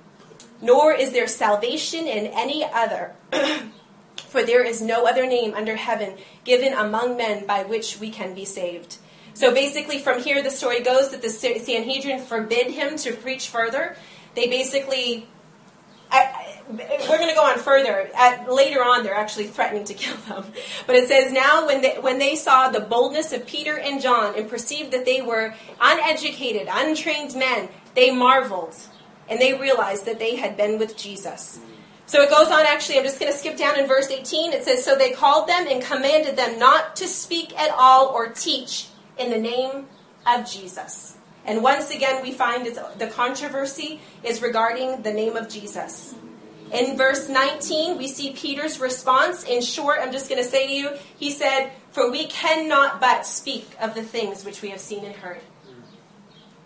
[0.60, 3.14] Nor is there salvation in any other,
[4.28, 8.34] for there is no other name under heaven given among men by which we can
[8.34, 8.98] be saved.
[9.34, 13.96] So basically, from here, the story goes that the Sanhedrin forbid him to preach further.
[14.34, 15.26] They basically
[16.12, 18.10] I, we're going to go on further.
[18.14, 20.44] At, later on, they're actually threatening to kill them.
[20.86, 24.34] But it says, Now, when they, when they saw the boldness of Peter and John
[24.36, 28.76] and perceived that they were uneducated, untrained men, they marveled
[29.28, 31.58] and they realized that they had been with Jesus.
[32.06, 34.52] So it goes on, actually, I'm just going to skip down in verse 18.
[34.52, 38.28] It says, So they called them and commanded them not to speak at all or
[38.28, 39.86] teach in the name
[40.26, 41.11] of Jesus.
[41.44, 42.66] And once again, we find
[42.98, 46.14] the controversy is regarding the name of Jesus.
[46.72, 49.44] In verse 19, we see Peter's response.
[49.44, 53.26] In short, I'm just going to say to you, he said, For we cannot but
[53.26, 55.40] speak of the things which we have seen and heard.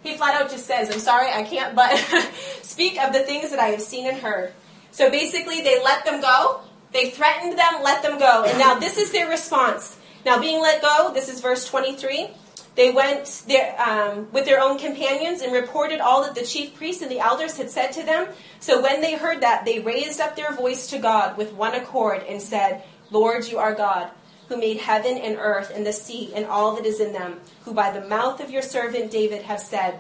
[0.03, 1.97] He flat out just says, I'm sorry, I can't but
[2.63, 4.53] speak of the things that I have seen and heard.
[4.93, 6.61] So basically, they let them go.
[6.93, 8.45] They threatened them, let them go.
[8.45, 9.99] And now this is their response.
[10.25, 12.31] Now, being let go, this is verse 23.
[12.77, 17.01] They went there, um, with their own companions and reported all that the chief priests
[17.01, 18.29] and the elders had said to them.
[18.61, 22.23] So when they heard that, they raised up their voice to God with one accord
[22.29, 24.11] and said, Lord, you are God,
[24.51, 27.73] who made heaven and earth and the sea and all that is in them, who
[27.73, 29.99] by the mouth of your servant David have said.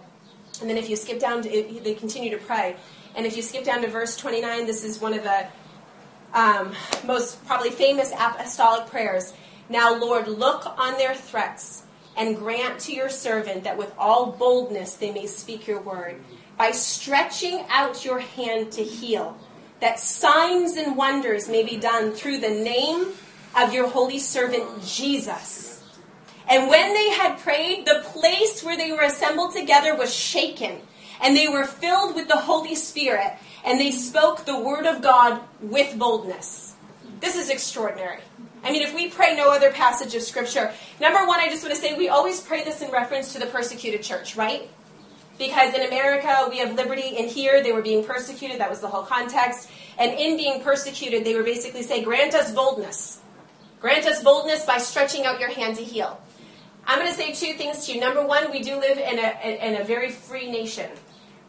[0.61, 1.49] And then if you skip down, to,
[1.83, 2.77] they continue to pray.
[3.15, 5.47] And if you skip down to verse 29, this is one of the
[6.35, 9.33] um, most probably famous apostolic prayers.
[9.71, 11.85] Now, Lord, look on their threats
[12.16, 16.16] and grant to your servant that with all boldness they may speak your word,
[16.57, 19.38] by stretching out your hand to heal,
[19.81, 23.12] that signs and wonders may be done through the name
[23.55, 25.83] of your holy servant Jesus.
[26.48, 30.81] And when they had prayed, the place where they were assembled together was shaken,
[31.20, 33.33] and they were filled with the Holy Spirit,
[33.64, 36.65] and they spoke the word of God with boldness.
[37.20, 38.20] This is extraordinary.
[38.62, 41.74] I mean, if we pray no other passage of Scripture, number one, I just want
[41.74, 44.68] to say we always pray this in reference to the persecuted church, right?
[45.38, 48.59] Because in America, we have liberty, and here they were being persecuted.
[48.61, 49.70] That was the whole context.
[49.98, 53.20] And in being persecuted, they were basically saying, Grant us boldness.
[53.81, 56.20] Grant us boldness by stretching out your hand to heal.
[56.87, 58.00] I'm going to say two things to you.
[58.00, 60.90] Number one, we do live in a, in a very free nation.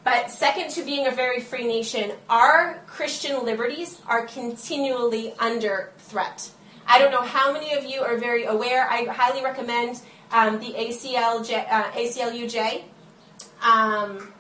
[0.07, 6.49] But second to being a very free nation, our Christian liberties are continually under threat.
[6.87, 8.87] I don't know how many of you are very aware.
[8.89, 9.99] I highly recommend
[10.31, 12.83] um, the ACLJ, uh, ACLUJ,
[13.61, 14.31] um,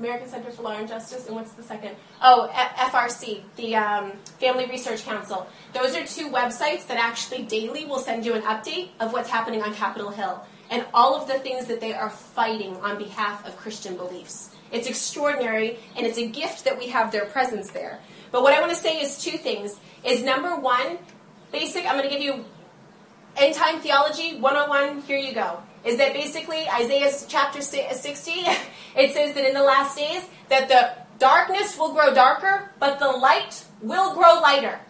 [0.00, 1.94] American Center for Law and Justice, and what's the second?
[2.20, 4.10] Oh, F- FRC, the um,
[4.40, 5.46] Family Research Council.
[5.72, 9.62] Those are two websites that actually daily will send you an update of what's happening
[9.62, 13.56] on Capitol Hill and all of the things that they are fighting on behalf of
[13.56, 14.50] Christian beliefs.
[14.72, 18.00] It's extraordinary, and it's a gift that we have their presence there.
[18.32, 19.78] But what I want to say is two things.
[20.04, 20.98] Is number one,
[21.52, 22.44] basic, I'm going to give you
[23.36, 25.62] end time theology 101, here you go.
[25.84, 27.90] Is that basically Isaiah chapter 60?
[27.92, 28.54] Uh,
[28.96, 33.08] it says that in the last days that the darkness will grow darker, but the
[33.08, 34.80] light will grow lighter.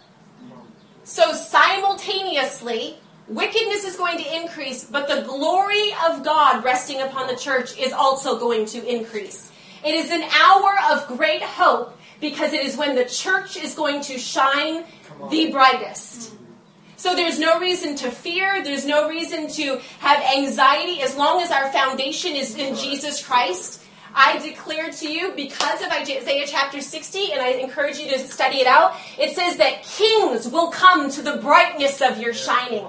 [1.04, 7.36] So simultaneously, wickedness is going to increase, but the glory of God resting upon the
[7.36, 9.50] church is also going to increase.
[9.84, 14.00] It is an hour of great hope because it is when the church is going
[14.02, 14.84] to shine
[15.30, 16.32] the brightest.
[16.96, 18.64] So there's no reason to fear.
[18.64, 23.82] There's no reason to have anxiety as long as our foundation is in Jesus Christ.
[24.14, 28.56] I declare to you, because of Isaiah chapter 60, and I encourage you to study
[28.56, 32.86] it out, it says that kings will come to the brightness of your shining.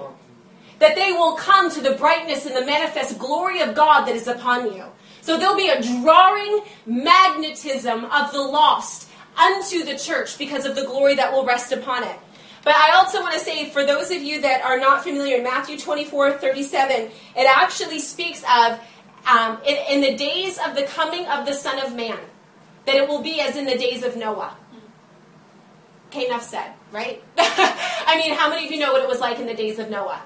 [0.78, 4.28] That they will come to the brightness and the manifest glory of God that is
[4.28, 4.84] upon you.
[5.20, 10.84] So there'll be a drawing magnetism of the lost unto the church because of the
[10.84, 12.16] glory that will rest upon it.
[12.64, 15.78] But I also want to say, for those of you that are not familiar, Matthew
[15.78, 18.80] 24 37, it actually speaks of
[19.26, 22.18] um, in, in the days of the coming of the Son of Man,
[22.86, 24.56] that it will be as in the days of Noah.
[26.08, 27.22] Okay, enough said, right?
[27.38, 29.90] I mean, how many of you know what it was like in the days of
[29.90, 30.22] Noah?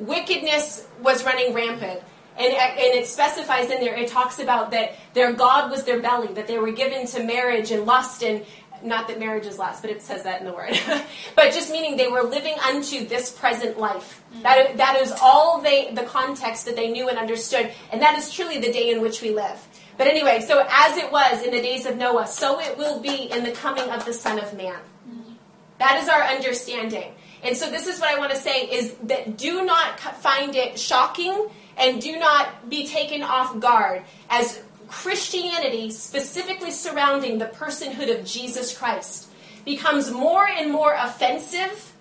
[0.00, 2.00] Wickedness was running rampant.
[2.38, 6.32] And, and it specifies in there, it talks about that their God was their belly,
[6.34, 8.46] that they were given to marriage and lust and
[8.82, 10.78] not that marriage is last, but it says that in the word.
[11.36, 14.22] but just meaning they were living unto this present life.
[14.32, 14.42] Mm-hmm.
[14.42, 17.70] That, that is all they, the context that they knew and understood.
[17.92, 19.66] And that is truly the day in which we live.
[19.96, 23.30] But anyway, so as it was in the days of Noah, so it will be
[23.30, 24.78] in the coming of the Son of Man.
[25.08, 25.32] Mm-hmm.
[25.78, 27.12] That is our understanding.
[27.42, 30.78] And so this is what I want to say is that do not find it
[30.78, 38.26] shocking and do not be taken off guard as Christianity, specifically surrounding the personhood of
[38.26, 39.28] Jesus Christ,
[39.64, 41.92] becomes more and more offensive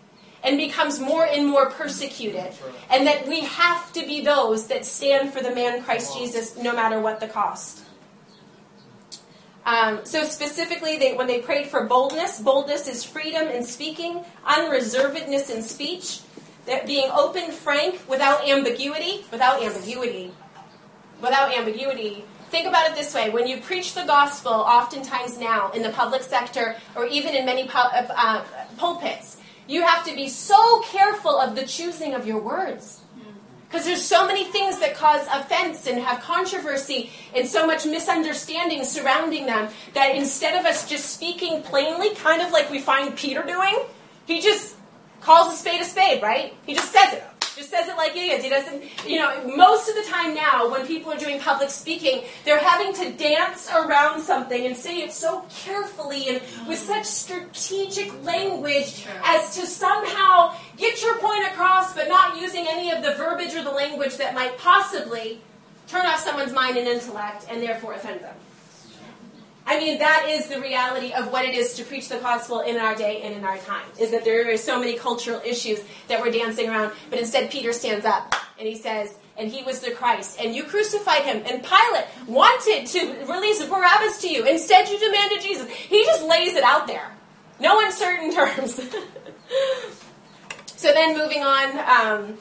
[0.44, 2.52] and becomes more and more persecuted.
[2.90, 6.74] And that we have to be those that stand for the man Christ Jesus no
[6.74, 7.84] matter what the cost.
[9.70, 15.52] Um, so specifically, they, when they prayed for boldness, boldness is freedom in speaking, unreservedness
[15.54, 16.22] in speech,
[16.66, 20.34] that being open, frank, without ambiguity, without ambiguity,
[21.22, 22.26] without ambiguity.
[22.50, 26.24] Think about it this way: when you preach the gospel, oftentimes now in the public
[26.24, 28.44] sector or even in many pu- uh,
[28.78, 33.02] pulpits, you have to be so careful of the choosing of your words.
[33.70, 38.84] Because there's so many things that cause offense and have controversy and so much misunderstanding
[38.84, 43.44] surrounding them that instead of us just speaking plainly, kind of like we find Peter
[43.44, 43.78] doing,
[44.26, 44.76] he just
[45.22, 46.56] calls a spade a spade, right?
[46.66, 47.24] He just says it.
[47.60, 48.42] Just says it like it is.
[48.42, 52.22] He doesn't, you know, most of the time now when people are doing public speaking,
[52.46, 58.24] they're having to dance around something and say it so carefully and with such strategic
[58.24, 63.54] language as to somehow get your point across, but not using any of the verbiage
[63.54, 65.42] or the language that might possibly
[65.90, 68.36] turn off someone's mind and intellect and therefore offend them.
[69.70, 72.78] I mean, that is the reality of what it is to preach the gospel in
[72.78, 73.86] our day and in our time.
[74.00, 77.72] Is that there are so many cultural issues that we're dancing around, but instead Peter
[77.72, 81.64] stands up and he says, and he was the Christ, and you crucified him, and
[81.64, 84.44] Pilate wanted to release Barabbas to you.
[84.44, 85.70] Instead, you demanded Jesus.
[85.70, 87.16] He just lays it out there.
[87.60, 88.74] No uncertain terms.
[90.66, 92.38] so then moving on, um,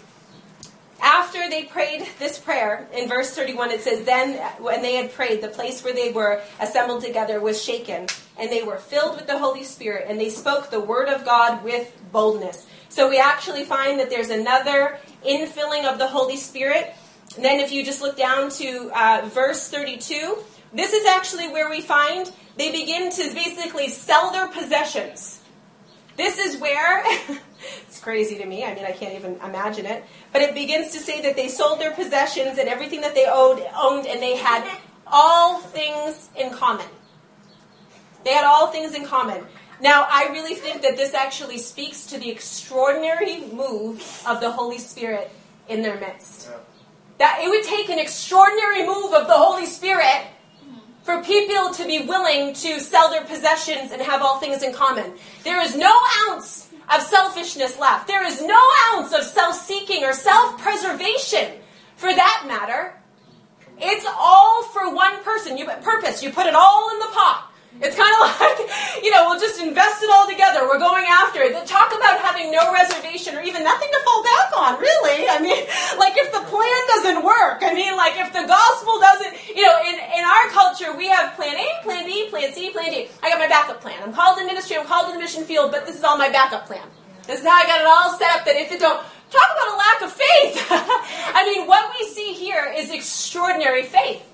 [1.00, 5.42] after they prayed this prayer, in verse 31, it says, Then when they had prayed,
[5.42, 8.06] the place where they were assembled together was shaken,
[8.38, 11.62] and they were filled with the Holy Spirit, and they spoke the word of God
[11.62, 12.66] with boldness.
[12.88, 16.94] So we actually find that there's another infilling of the Holy Spirit.
[17.36, 20.38] And then if you just look down to uh, verse 32,
[20.72, 25.40] this is actually where we find they begin to basically sell their possessions.
[26.16, 27.04] This is where,
[27.86, 30.98] it's crazy to me, I mean, I can't even imagine it, but it begins to
[30.98, 34.68] say that they sold their possessions and everything that they owed, owned, and they had
[35.06, 36.86] all things in common.
[38.24, 39.44] They had all things in common.
[39.80, 44.78] Now, I really think that this actually speaks to the extraordinary move of the Holy
[44.78, 45.30] Spirit
[45.68, 46.50] in their midst.
[47.18, 50.26] That it would take an extraordinary move of the Holy Spirit
[51.04, 55.14] for people to be willing to sell their possessions and have all things in common.
[55.44, 55.98] There is no
[56.28, 58.06] ounce of selfishness left.
[58.06, 58.60] There is no
[58.92, 61.52] ounce of self seeking or self preservation
[61.96, 62.94] for that matter.
[63.80, 65.56] It's all for one person.
[65.56, 66.22] You purpose.
[66.22, 67.47] You put it all in the pot.
[67.80, 68.58] It's kind of like,
[69.02, 70.66] you know, we'll just invest it all together.
[70.66, 71.54] We're going after it.
[71.66, 75.28] Talk about having no reservation or even nothing to fall back on, really.
[75.30, 75.62] I mean,
[76.02, 79.78] like if the plan doesn't work, I mean, like if the gospel doesn't, you know,
[79.86, 83.08] in, in our culture, we have plan A, plan B, plan C, plan D.
[83.22, 84.02] I got my backup plan.
[84.02, 86.30] I'm called in ministry, I'm called in the mission field, but this is all my
[86.30, 86.86] backup plan.
[87.26, 89.68] This is how I got it all set up that if it don't, talk about
[89.68, 90.66] a lack of faith.
[91.36, 94.27] I mean, what we see here is extraordinary faith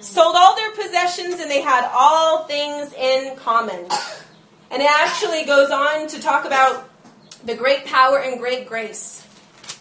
[0.00, 3.86] sold all their possessions, and they had all things in common.
[4.70, 6.88] And it actually goes on to talk about
[7.44, 9.26] the great power and great grace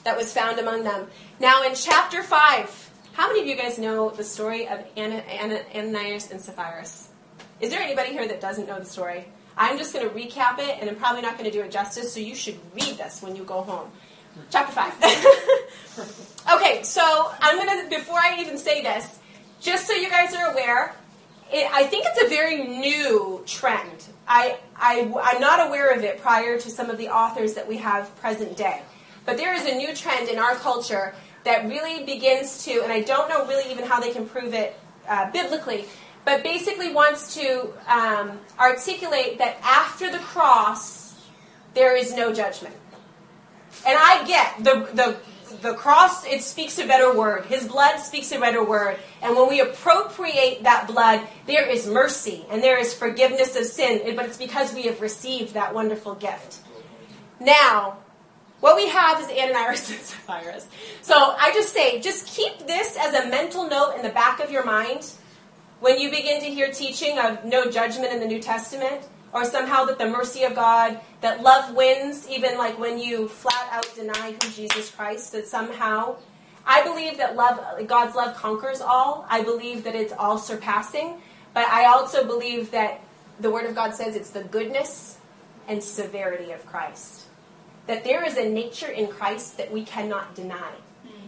[0.04, 1.08] that was found among them.
[1.40, 6.40] Now, in chapter 5, how many of you guys know the story of Ananias and
[6.40, 6.86] Sapphira?
[7.60, 9.26] Is there anybody here that doesn't know the story?
[9.58, 12.14] I'm just going to recap it, and I'm probably not going to do it justice,
[12.14, 13.90] so you should read this when you go home.
[14.52, 14.94] Chapter 5.
[16.54, 19.20] okay, so I'm going to, before I even say this,
[19.60, 20.96] just so you guys are aware,
[21.52, 24.06] it, I think it's a very new trend.
[24.28, 27.78] I, I, I'm not aware of it prior to some of the authors that we
[27.78, 28.82] have present day.
[29.26, 33.02] But there is a new trend in our culture that really begins to, and I
[33.02, 34.78] don't know really even how they can prove it
[35.08, 35.86] uh, biblically,
[36.26, 41.16] but basically wants to um, articulate that after the cross,
[41.74, 42.76] there is no judgment.
[43.86, 45.18] And I get the, the
[45.62, 47.46] the cross, it speaks a better word.
[47.46, 48.98] His blood speaks a better word.
[49.22, 54.16] And when we appropriate that blood, there is mercy and there is forgiveness of sin.
[54.16, 56.60] But it's because we have received that wonderful gift.
[57.40, 57.98] Now,
[58.60, 60.60] what we have is Ananias and Sapphira.
[61.02, 64.50] So I just say, just keep this as a mental note in the back of
[64.50, 65.12] your mind
[65.80, 69.86] when you begin to hear teaching of no judgment in the New Testament or somehow
[69.86, 74.32] that the mercy of God, that love wins, even like when you flat out deny
[74.32, 76.16] who Jesus Christ, that somehow.
[76.66, 79.26] I believe that love, God's love conquers all.
[79.30, 81.22] I believe that it's all surpassing.
[81.54, 83.02] But I also believe that
[83.40, 85.18] the Word of God says it's the goodness
[85.68, 87.26] and severity of Christ.
[87.88, 90.72] That there is a nature in Christ that we cannot deny.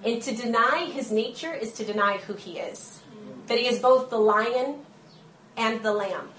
[0.04, 3.02] And to deny his nature is to deny who he is.
[3.48, 4.82] That he is both the lion
[5.58, 6.30] and the lamb.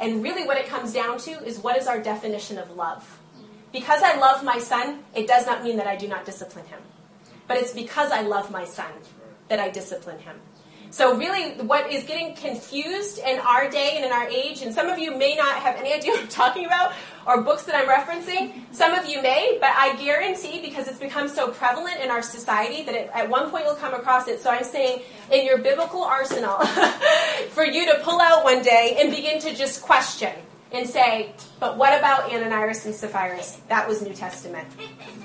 [0.00, 3.20] And really, what it comes down to is what is our definition of love?
[3.72, 6.80] Because I love my son, it does not mean that I do not discipline him.
[7.46, 8.92] But it's because I love my son
[9.48, 10.40] that I discipline him.
[10.94, 14.86] So, really, what is getting confused in our day and in our age, and some
[14.86, 16.92] of you may not have any idea what I'm talking about
[17.26, 18.52] or books that I'm referencing.
[18.70, 22.84] Some of you may, but I guarantee because it's become so prevalent in our society
[22.84, 24.40] that it, at one point you'll come across it.
[24.40, 26.58] So, I'm saying in your biblical arsenal
[27.50, 30.32] for you to pull out one day and begin to just question
[30.70, 33.42] and say, but what about Ananias and Sapphira?
[33.66, 34.68] That was New Testament.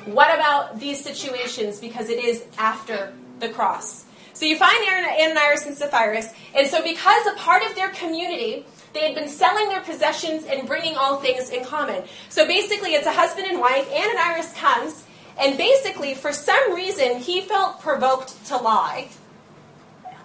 [0.05, 4.05] What about these situations because it is after the cross?
[4.33, 6.23] So you find Ananias and Sapphira,
[6.55, 10.67] and so because a part of their community, they had been selling their possessions and
[10.67, 12.03] bringing all things in common.
[12.29, 13.87] So basically, it's a husband and wife.
[13.91, 15.03] Ananias comes,
[15.39, 19.09] and basically, for some reason, he felt provoked to lie.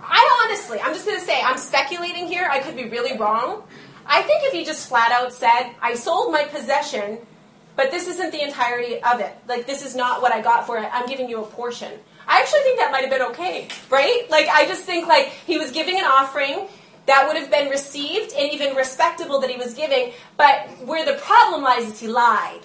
[0.01, 2.47] I honestly, I'm just going to say, I'm speculating here.
[2.51, 3.63] I could be really wrong.
[4.07, 7.19] I think if he just flat out said, I sold my possession,
[7.75, 9.35] but this isn't the entirety of it.
[9.49, 10.89] Like, this is not what I got for it.
[10.93, 11.93] I'm giving you a portion.
[12.27, 14.27] I actually think that might have been okay, right?
[14.31, 16.69] Like, I just think, like, he was giving an offering
[17.07, 20.13] that would have been received and even respectable that he was giving.
[20.37, 22.61] But where the problem lies is he lied.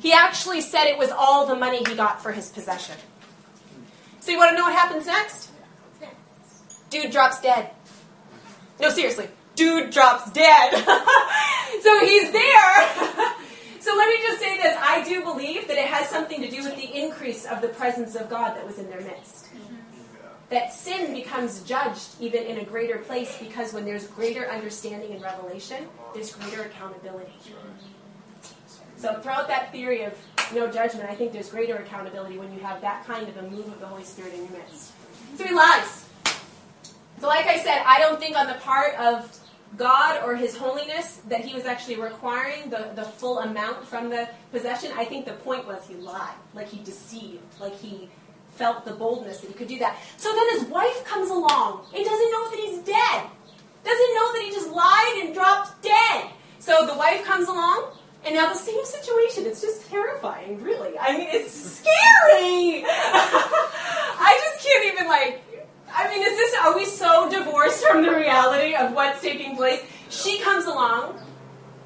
[0.00, 2.96] He actually said it was all the money he got for his possession.
[4.20, 5.50] So, you want to know what happens next?
[6.90, 7.70] Dude drops dead.
[8.78, 9.28] No, seriously.
[9.54, 10.72] Dude drops dead.
[11.82, 13.32] so he's there.
[13.82, 14.76] So let me just say this.
[14.80, 18.14] I do believe that it has something to do with the increase of the presence
[18.14, 19.48] of God that was in their midst.
[20.50, 25.20] That sin becomes judged even in a greater place because when there's greater understanding and
[25.20, 27.32] revelation, there's greater accountability.
[28.98, 30.14] So throughout that theory of
[30.54, 33.66] no judgment, I think there's greater accountability when you have that kind of a move
[33.66, 34.92] of the Holy Spirit in your midst.
[35.36, 36.08] So he lies.
[37.20, 39.36] So like I said, I don't think on the part of
[39.76, 44.28] God or His holiness that He was actually requiring the, the full amount from the
[44.50, 44.92] possession.
[44.96, 48.08] I think the point was He lied, like He deceived, like He
[48.50, 49.98] felt the boldness that He could do that.
[50.16, 53.26] So then His wife comes along and doesn't know that He's dead,
[53.84, 56.30] doesn't know that He just lied and dropped dead.
[56.58, 57.92] So the wife comes along.
[58.24, 60.96] And now the same situation, it's just terrifying, really.
[60.96, 62.84] I mean, it's scary.
[62.86, 65.41] I just can't even like
[65.94, 69.82] I mean, is this, are we so divorced from the reality of what's taking place?
[70.08, 71.20] She comes along,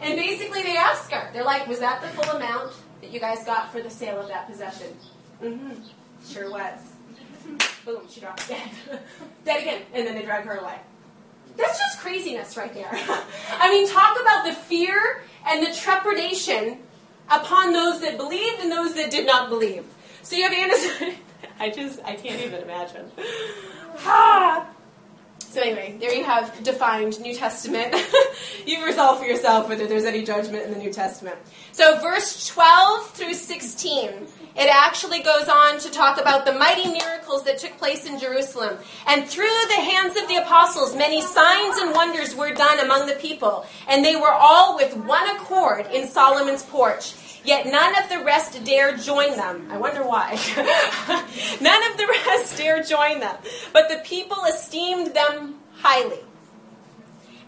[0.00, 3.44] and basically they ask her, they're like, was that the full amount that you guys
[3.44, 4.96] got for the sale of that possession?
[5.42, 5.82] Mm-hmm.
[6.24, 6.80] Sure was.
[7.84, 8.70] Boom, she drops dead.
[9.44, 9.82] dead again.
[9.94, 10.76] And then they drag her away.
[11.56, 12.90] That's just craziness right there.
[13.50, 16.80] I mean, talk about the fear and the trepidation
[17.30, 19.84] upon those that believed and those that did not believe.
[20.22, 21.14] So you have Anna.
[21.60, 23.10] I just, I can't even imagine.
[23.98, 24.72] Ha!
[25.56, 27.94] So anyway, there you have defined New Testament.
[28.66, 31.38] you resolve for yourself whether there's any judgment in the New Testament.
[31.72, 34.10] So verse 12 through 16,
[34.56, 38.76] it actually goes on to talk about the mighty miracles that took place in Jerusalem.
[39.06, 43.14] And through the hands of the apostles, many signs and wonders were done among the
[43.14, 43.64] people.
[43.88, 47.14] And they were all with one accord in Solomon's porch.
[47.46, 49.68] Yet none of the rest dare join them.
[49.70, 50.30] I wonder why.
[51.60, 53.36] none of the rest dare join them.
[53.72, 56.18] But the people esteemed them highly.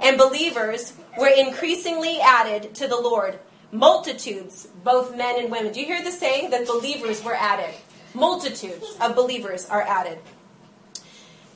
[0.00, 3.40] And believers were increasingly added to the Lord.
[3.72, 5.72] Multitudes, both men and women.
[5.72, 7.74] Do you hear the saying that believers were added?
[8.14, 10.20] Multitudes of believers are added.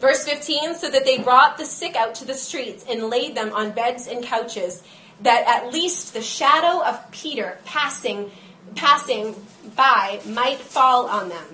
[0.00, 3.52] Verse 15, so that they brought the sick out to the streets and laid them
[3.52, 4.82] on beds and couches
[5.22, 8.30] that at least the shadow of Peter passing
[8.74, 9.34] passing
[9.76, 11.44] by might fall on them.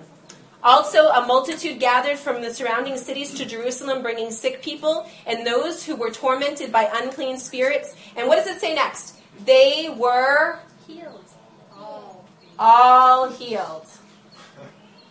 [0.62, 5.84] Also, a multitude gathered from the surrounding cities to Jerusalem, bringing sick people and those
[5.84, 7.94] who were tormented by unclean spirits.
[8.16, 9.16] And what does it say next?
[9.44, 11.24] They were healed.
[11.76, 12.24] All,
[12.58, 13.86] all healed.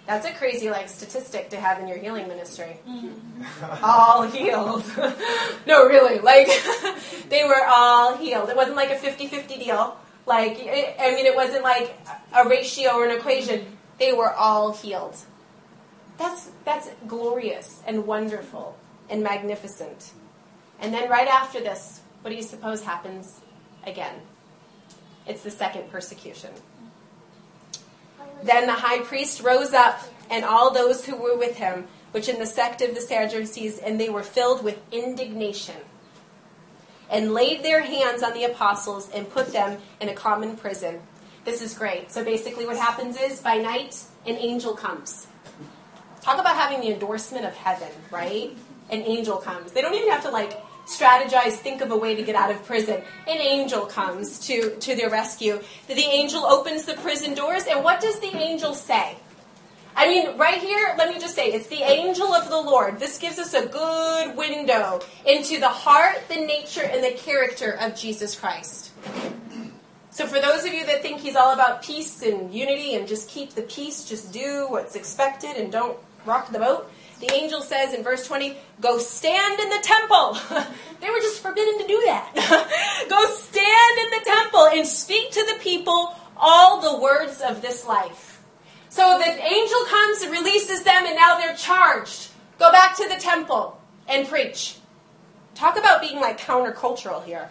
[0.07, 2.79] That's a crazy like statistic to have in your healing ministry.
[2.87, 3.83] Mm-hmm.
[3.83, 4.85] all healed.
[5.67, 6.19] no, really.
[6.19, 6.47] Like
[7.29, 8.49] they were all healed.
[8.49, 9.97] It wasn't like a 50-50 deal.
[10.25, 11.99] Like it, I mean it wasn't like
[12.33, 13.65] a ratio or an equation.
[13.99, 15.17] They were all healed.
[16.17, 18.77] That's that's glorious and wonderful
[19.09, 20.13] and magnificent.
[20.79, 23.41] And then right after this, what do you suppose happens
[23.85, 24.15] again?
[25.27, 26.51] It's the second persecution.
[28.43, 32.39] Then the high priest rose up, and all those who were with him, which in
[32.39, 35.75] the sect of the Sadducees, and they were filled with indignation,
[37.09, 40.99] and laid their hands on the apostles and put them in a common prison.
[41.45, 42.11] This is great.
[42.11, 45.27] So basically, what happens is by night, an angel comes
[46.27, 48.51] Talk about having the endorsement of heaven, right?
[48.89, 49.71] An angel comes.
[49.71, 52.63] They don't even have to like strategize, think of a way to get out of
[52.65, 53.01] prison.
[53.27, 55.61] An angel comes to, to their rescue.
[55.87, 59.17] The angel opens the prison doors, and what does the angel say?
[59.95, 62.99] I mean, right here, let me just say, it's the angel of the Lord.
[62.99, 67.95] This gives us a good window into the heart, the nature, and the character of
[67.95, 68.91] Jesus Christ.
[70.11, 73.27] So, for those of you that think he's all about peace and unity and just
[73.27, 77.93] keep the peace, just do what's expected and don't rock the boat, the angel says
[77.93, 80.37] in verse 20, Go stand in the temple.
[81.01, 82.31] they were just forbidden to do that.
[83.09, 87.85] Go stand in the temple and speak to the people all the words of this
[87.85, 88.41] life.
[88.89, 92.29] So the angel comes and releases them, and now they're charged.
[92.59, 94.77] Go back to the temple and preach.
[95.55, 97.49] Talk about being like countercultural here.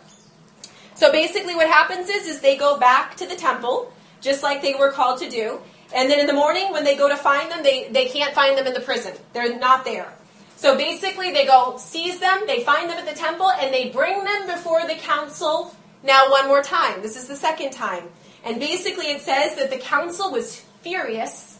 [0.95, 4.75] So basically, what happens is, is they go back to the temple, just like they
[4.75, 5.61] were called to do.
[5.95, 8.59] And then in the morning, when they go to find them, they, they can't find
[8.59, 9.15] them in the prison.
[9.33, 10.13] They're not there.
[10.57, 14.25] So basically, they go seize them, they find them at the temple, and they bring
[14.25, 17.03] them before the council now one more time.
[17.03, 18.05] This is the second time.
[18.45, 21.59] And basically, it says that the council was furious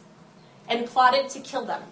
[0.69, 1.83] and plotted to kill them.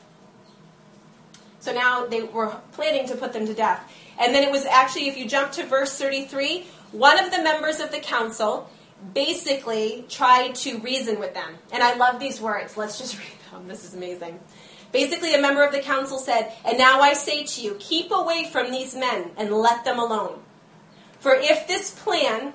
[1.61, 3.91] So now they were planning to put them to death.
[4.18, 7.80] And then it was actually, if you jump to verse 33, one of the members
[7.80, 8.70] of the council
[9.13, 11.55] basically tried to reason with them.
[11.73, 12.77] And I love these words.
[12.77, 13.69] Let's just read them.
[13.69, 14.41] This is amazing.
[14.93, 18.49] Basically, a member of the council said, And now I say to you, keep away
[18.51, 20.41] from these men and let them alone.
[21.19, 22.53] For if this plan,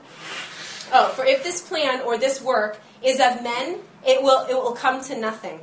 [0.94, 4.72] oh, for if this plan or this work is of men, it will, it will
[4.72, 5.60] come to nothing.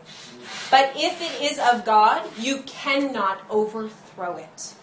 [0.70, 4.74] But if it is of God, you cannot overthrow it,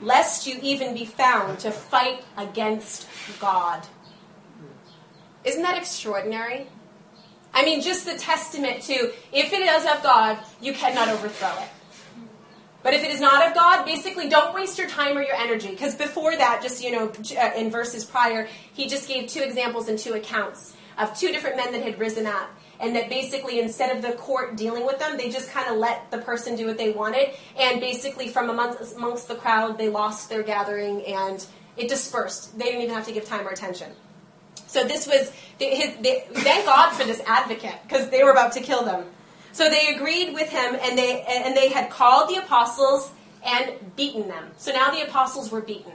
[0.00, 3.06] lest you even be found to fight against
[3.38, 3.86] God.
[5.48, 6.66] Isn't that extraordinary?
[7.54, 11.68] I mean, just the testament to if it is of God, you cannot overthrow it.
[12.82, 15.70] But if it is not of God, basically don't waste your time or your energy.
[15.70, 19.88] Because before that, just, you know, uh, in verses prior, he just gave two examples
[19.88, 23.96] and two accounts of two different men that had risen up and that basically instead
[23.96, 26.78] of the court dealing with them, they just kind of let the person do what
[26.78, 31.44] they wanted, and basically from amongst, amongst the crowd, they lost their gathering and
[31.76, 32.56] it dispersed.
[32.58, 33.92] They didn't even have to give time or attention.
[34.68, 35.94] So this was, his,
[36.44, 39.06] thank God for this advocate because they were about to kill them.
[39.52, 43.10] So they agreed with him, and they and they had called the apostles
[43.44, 44.52] and beaten them.
[44.56, 45.92] So now the apostles were beaten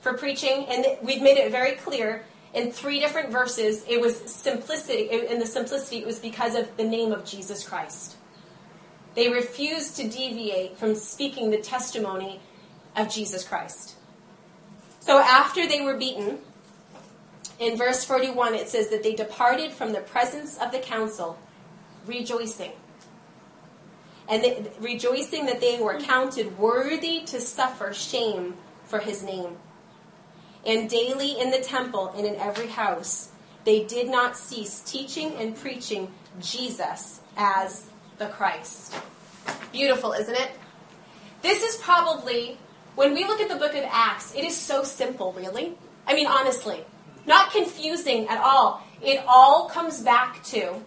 [0.00, 5.08] for preaching, and we've made it very clear in three different verses, it was simplicity.
[5.10, 8.16] In the simplicity, it was because of the name of Jesus Christ.
[9.14, 12.40] They refused to deviate from speaking the testimony
[12.96, 13.94] of Jesus Christ.
[15.00, 16.38] So after they were beaten,
[17.60, 21.38] in verse 41, it says that they departed from the presence of the council,
[22.06, 22.72] rejoicing.
[24.28, 28.54] And they, rejoicing that they were counted worthy to suffer shame
[28.84, 29.58] for his name.
[30.64, 33.28] And daily in the temple and in every house,
[33.64, 38.94] they did not cease teaching and preaching Jesus as the Christ.
[39.70, 40.50] Beautiful, isn't it?
[41.42, 42.58] This is probably,
[42.94, 45.76] when we look at the book of Acts, it is so simple, really.
[46.06, 46.84] I mean, honestly,
[47.26, 48.82] not confusing at all.
[49.02, 50.82] It all comes back to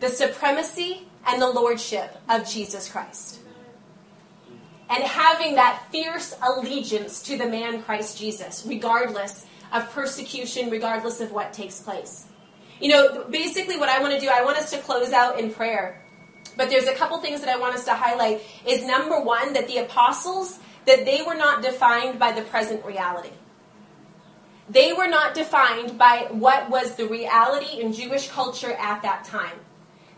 [0.00, 3.40] the supremacy and the lordship of Jesus Christ
[4.90, 11.30] and having that fierce allegiance to the man Christ Jesus, regardless of persecution, regardless of
[11.30, 12.26] what takes place.
[12.80, 15.52] You know, basically, what I want to do, I want us to close out in
[15.52, 16.02] prayer.
[16.56, 18.42] But there's a couple things that I want us to highlight.
[18.66, 23.30] Is number one, that the apostles, that they were not defined by the present reality.
[24.70, 29.58] They were not defined by what was the reality in Jewish culture at that time.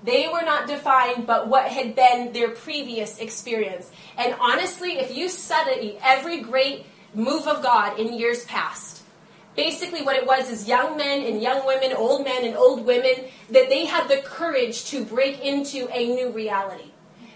[0.05, 3.91] They were not defined but what had been their previous experience.
[4.19, 6.85] And honestly, if you study every great
[7.15, 9.03] move of God in years past,
[9.57, 13.25] basically what it was is young men and young women, old men and old women,
[13.49, 16.91] that they had the courage to break into a new reality.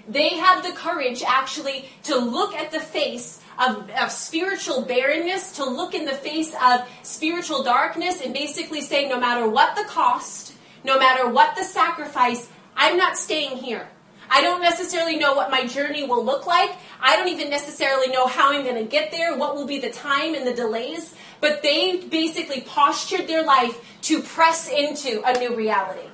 [0.06, 5.64] They had the courage actually to look at the face of, of, spiritual barrenness, to
[5.64, 10.54] look in the face of spiritual darkness, and basically say, no matter what the cost,
[10.84, 13.88] no matter what the sacrifice, I'm not staying here.
[14.28, 16.70] I don't necessarily know what my journey will look like.
[17.00, 19.90] I don't even necessarily know how I'm going to get there, what will be the
[19.90, 21.14] time and the delays.
[21.40, 26.08] But they basically postured their life to press into a new reality.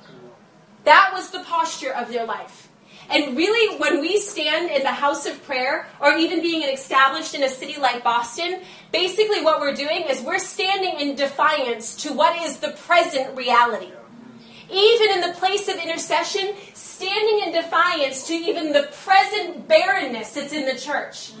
[0.83, 2.62] That was the posture of their life.
[3.13, 7.43] And really, when we stand in the house of prayer, or even being established in
[7.43, 8.61] a city like Boston,
[8.91, 13.91] basically what we're doing is we're standing in defiance to what is the present reality.
[14.71, 20.53] even in the place of intercession, standing in defiance to even the present barrenness that's
[20.53, 21.31] in the church.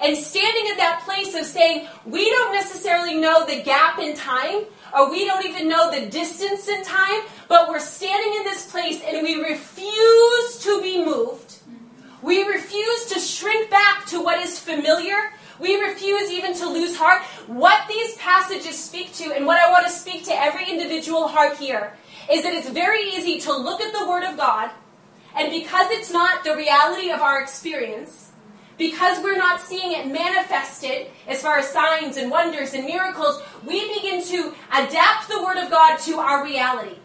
[0.00, 4.64] And standing in that place of saying, we don't necessarily know the gap in time,
[4.94, 9.00] or we don't even know the distance in time, but we're standing in this place
[9.06, 11.56] and we refuse to be moved.
[12.22, 15.32] We refuse to shrink back to what is familiar.
[15.58, 17.22] We refuse even to lose heart.
[17.46, 21.56] What these passages speak to, and what I want to speak to every individual heart
[21.56, 21.96] here,
[22.30, 24.70] is that it's very easy to look at the Word of God,
[25.34, 28.25] and because it's not the reality of our experience,
[28.78, 33.94] because we're not seeing it manifested as far as signs and wonders and miracles, we
[33.94, 36.96] begin to adapt the Word of God to our reality.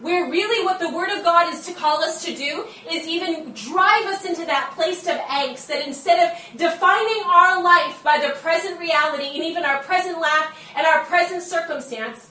[0.00, 3.52] Where really what the Word of God is to call us to do is even
[3.52, 8.34] drive us into that place of angst that instead of defining our life by the
[8.40, 12.30] present reality and even our present lack and our present circumstance,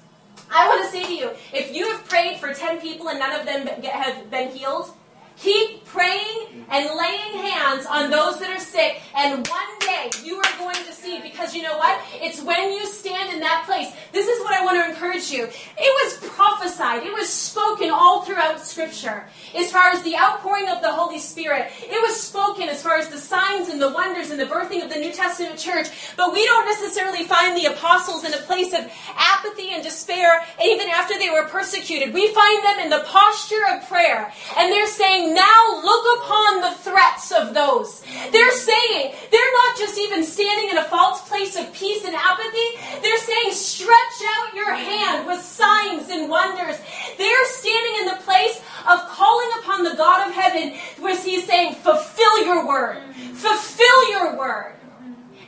[0.49, 3.37] I want to say to you if you have prayed for 10 people and none
[3.37, 4.91] of them have been healed,
[5.39, 10.57] Keep praying and laying hands on those that are sick, and one day you are
[10.57, 11.99] going to see because you know what?
[12.15, 13.93] It's when you stand in that place.
[14.11, 15.43] This is what I want to encourage you.
[15.45, 19.25] It was prophesied, it was spoken all throughout Scripture.
[19.55, 23.09] As far as the outpouring of the Holy Spirit, it was spoken as far as
[23.09, 25.87] the signs and the wonders and the birthing of the New Testament church.
[26.17, 30.89] But we don't necessarily find the apostles in a place of apathy and despair, even
[30.89, 32.13] after they were persecuted.
[32.13, 36.71] We find them in the posture of prayer, and they're saying, now look upon the
[36.77, 38.01] threats of those.
[38.31, 43.01] They're saying, they're not just even standing in a false place of peace and apathy.
[43.01, 46.77] They're saying, stretch out your hand with signs and wonders.
[47.17, 51.75] They're standing in the place of calling upon the God of heaven, where He's saying,
[51.75, 53.01] fulfill your word.
[53.33, 54.75] Fulfill your word.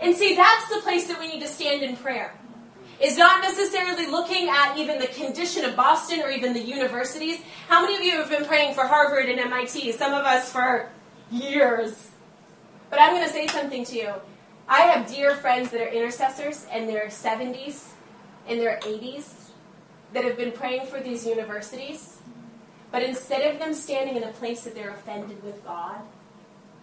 [0.02, 2.39] And see, that's the place that we need to stand in prayer
[3.02, 7.40] is not necessarily looking at even the condition of Boston or even the universities.
[7.68, 9.94] How many of you have been praying for Harvard and MIT?
[9.94, 10.90] Some of us for
[11.32, 12.10] years.
[12.90, 14.14] But I'm going to say something to you.
[14.68, 17.88] I have dear friends that are intercessors in their 70s,
[18.48, 19.50] in their 80s,
[20.14, 22.18] that have been praying for these universities.
[22.92, 26.02] But instead of them standing in a place that they're offended with God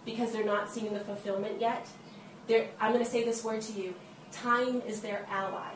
[0.05, 1.87] because they're not seeing the fulfillment yet,
[2.81, 3.95] I'm going to say this word to you
[4.33, 5.73] time is their ally.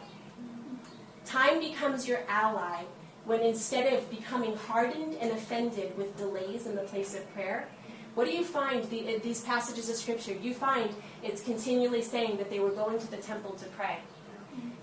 [1.24, 2.84] Time becomes your ally
[3.24, 7.68] when instead of becoming hardened and offended with delays in the place of prayer,
[8.14, 10.32] what do you find the, uh, these passages of Scripture?
[10.32, 10.90] You find
[11.22, 13.98] it's continually saying that they were going to the temple to pray.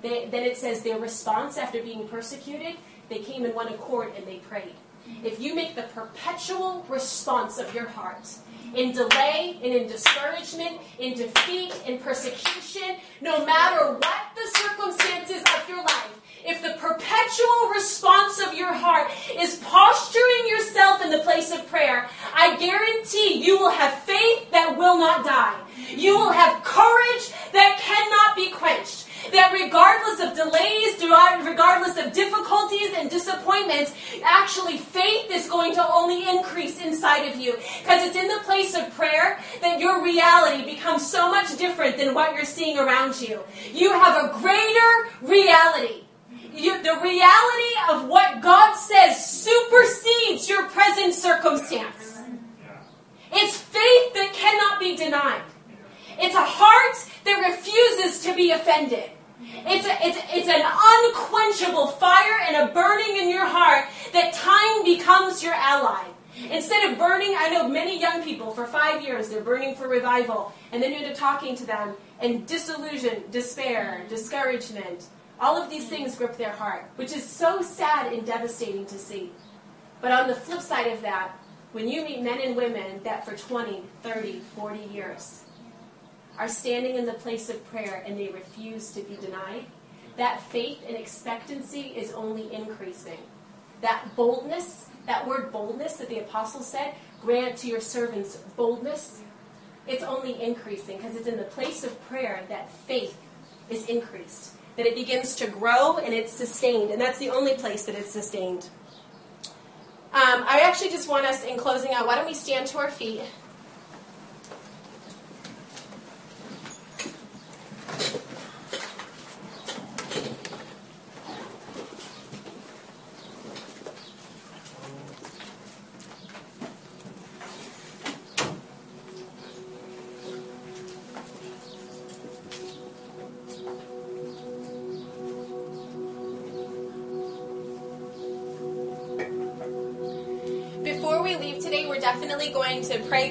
[0.02, 2.78] They, then it says their response after being persecuted,
[3.10, 4.76] they came in one accord and they prayed.
[5.24, 8.28] If you make the perpetual response of your heart
[8.76, 15.70] in delay and in discouragement, in defeat, in persecution, no matter what the circumstances of
[15.70, 21.52] your life, if the perpetual response of your heart is posturing yourself in the place
[21.52, 25.60] of prayer, I guarantee you will have faith that will not die.
[25.90, 29.06] You will have courage that cannot be quenched.
[29.34, 31.04] That regardless of delays,
[31.46, 33.94] regardless of difficulties and disappointments,
[34.24, 37.54] actually faith is going to only increase inside of you.
[37.82, 42.14] Because it's in the place of prayer that your reality becomes so much different than
[42.14, 43.42] what you're seeing around you.
[43.74, 46.07] You have a greater reality
[46.58, 52.20] you, the reality of what God says supersedes your present circumstance.
[53.32, 55.44] It's faith that cannot be denied.
[56.20, 59.12] It's a heart that refuses to be offended.
[59.40, 64.84] It's, a, it's, it's an unquenchable fire and a burning in your heart that time
[64.84, 66.04] becomes your ally.
[66.52, 70.54] Instead of burning, I know many young people for five years, they're burning for revival,
[70.72, 75.06] and then you end up talking to them, and disillusion, despair, discouragement,
[75.40, 79.32] all of these things grip their heart, which is so sad and devastating to see.
[80.02, 81.38] But on the flip side of that,
[81.74, 85.44] when you meet men and women that for 20, 30, 40 years
[86.38, 89.66] are standing in the place of prayer and they refuse to be denied,
[90.18, 93.20] that faith and expectancy is only increasing.
[93.82, 99.22] That boldness, that word boldness that the apostle said, grant to your servants boldness,
[99.86, 103.18] it's only increasing because it's in the place of prayer that faith
[103.70, 106.92] is increased that it begins to grow and it's sustained.
[106.92, 108.70] And that's the only place that it's sustained.
[110.14, 112.90] Um, I actually just want us, in closing out, why don't we stand to our
[112.90, 113.22] feet?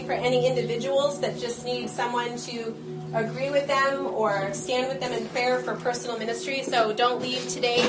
[0.06, 2.74] For any individuals that just need someone to
[3.14, 6.62] agree with them or stand with them in prayer for personal ministry.
[6.62, 7.80] So don't leave today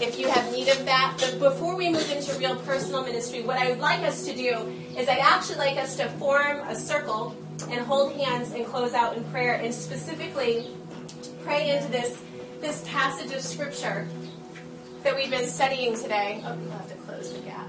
[0.00, 1.16] if you have need of that.
[1.18, 4.72] But before we move into real personal ministry, what I would like us to do
[4.96, 7.36] is I'd actually like us to form a circle
[7.70, 10.66] and hold hands and close out in prayer and specifically
[11.44, 12.20] pray into this
[12.60, 14.08] this passage of scripture
[15.04, 16.42] that we've been studying today.
[16.44, 17.68] Oh, you have to close the gap.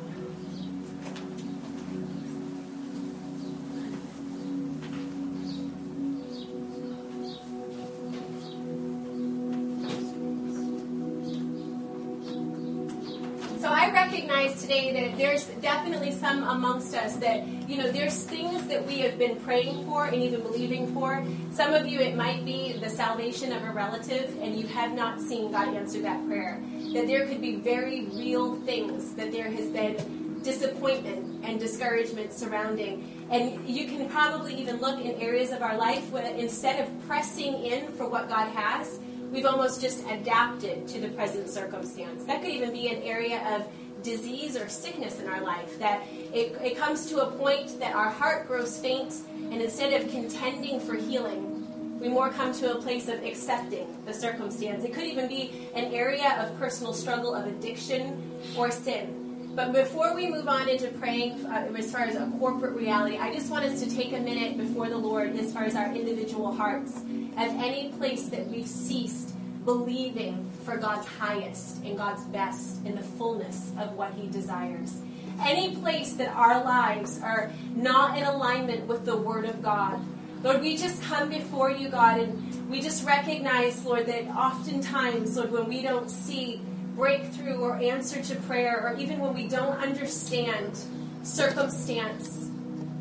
[15.19, 19.85] There's definitely some amongst us that, you know, there's things that we have been praying
[19.85, 21.23] for and even believing for.
[21.51, 25.19] Some of you, it might be the salvation of a relative, and you have not
[25.19, 26.63] seen God answer that prayer.
[26.93, 33.27] That there could be very real things that there has been disappointment and discouragement surrounding.
[33.29, 37.65] And you can probably even look in areas of our life where instead of pressing
[37.65, 38.99] in for what God has,
[39.31, 42.25] we've almost just adapted to the present circumstance.
[42.25, 43.67] That could even be an area of
[44.03, 46.03] disease or sickness in our life, that
[46.33, 49.13] it, it comes to a point that our heart grows faint,
[49.51, 54.13] and instead of contending for healing, we more come to a place of accepting the
[54.13, 54.85] circumstance.
[54.85, 59.18] It could even be an area of personal struggle of addiction or sin.
[59.59, 63.33] But before we move on into praying uh, as far as a corporate reality, I
[63.33, 66.55] just want us to take a minute before the Lord as far as our individual
[66.55, 69.35] hearts of any place that we've ceased
[69.65, 75.01] believing for God's highest and God's best in the fullness of what He desires.
[75.41, 79.99] Any place that our lives are not in alignment with the Word of God,
[80.41, 85.51] Lord, we just come before you, God, and we just recognize, Lord, that oftentimes, Lord,
[85.51, 86.61] when we don't see
[86.99, 90.77] breakthrough or answer to prayer, or even when we don't understand
[91.23, 92.49] circumstance,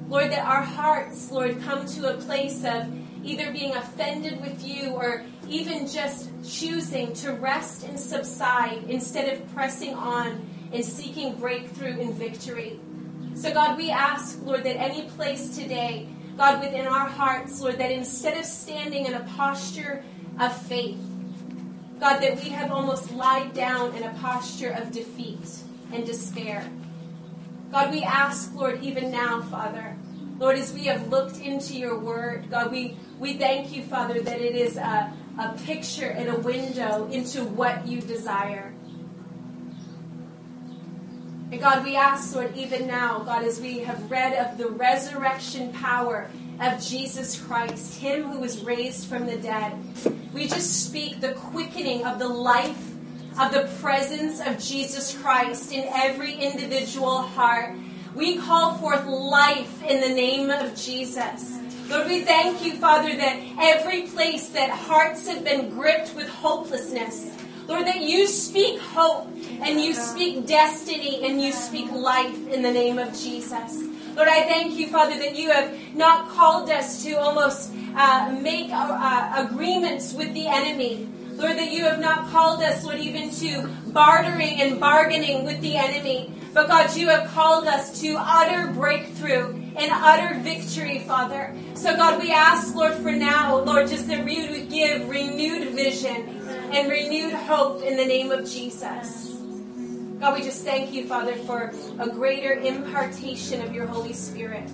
[0.08, 2.86] Lord, that our hearts, Lord, come to a place of
[3.24, 9.54] either being offended with you or even just choosing to rest and subside instead of
[9.54, 12.78] pressing on and seeking breakthrough and victory.
[13.34, 17.90] So, God, we ask, Lord, that any place today, God, within our hearts, Lord, that
[17.90, 20.04] instead of standing in a posture
[20.38, 21.00] of faith,
[22.00, 26.70] God, that we have almost lied down in a posture of defeat and despair.
[27.72, 29.96] God, we ask, Lord, even now, Father,
[30.38, 34.40] Lord, as we have looked into your word, God, we, we thank you, Father, that
[34.40, 38.72] it is a, a picture and a window into what you desire.
[41.50, 45.72] And God, we ask, Lord, even now, God, as we have read of the resurrection
[45.72, 46.30] power
[46.60, 49.74] of Jesus Christ, Him who was raised from the dead,
[50.32, 52.88] we just speak the quickening of the life
[53.40, 57.76] of the presence of Jesus Christ in every individual heart.
[58.14, 61.56] We call forth life in the name of Jesus.
[61.88, 67.30] Lord, we thank you, Father, that every place that hearts have been gripped with hopelessness,
[67.68, 69.26] Lord, that you speak hope
[69.60, 73.84] and you speak destiny and you speak life in the name of Jesus.
[74.18, 78.68] Lord, I thank you, Father, that you have not called us to almost uh, make
[78.72, 81.08] uh, uh agreements with the enemy.
[81.36, 85.76] Lord, that you have not called us, Lord, even to bartering and bargaining with the
[85.76, 86.32] enemy.
[86.52, 91.54] But God, you have called us to utter breakthrough and utter victory, Father.
[91.74, 96.42] So, God, we ask, Lord, for now, Lord, just that you would give renewed vision
[96.72, 99.37] and renewed hope in the name of Jesus.
[100.20, 104.68] God, we just thank you, Father, for a greater impartation of your Holy Spirit.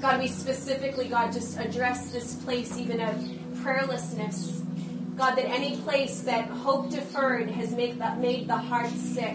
[0.00, 3.16] God, we specifically, God, just address this place even of
[3.56, 4.64] prayerlessness.
[5.16, 9.34] God, that any place that hope deferred has made the, made the heart sick.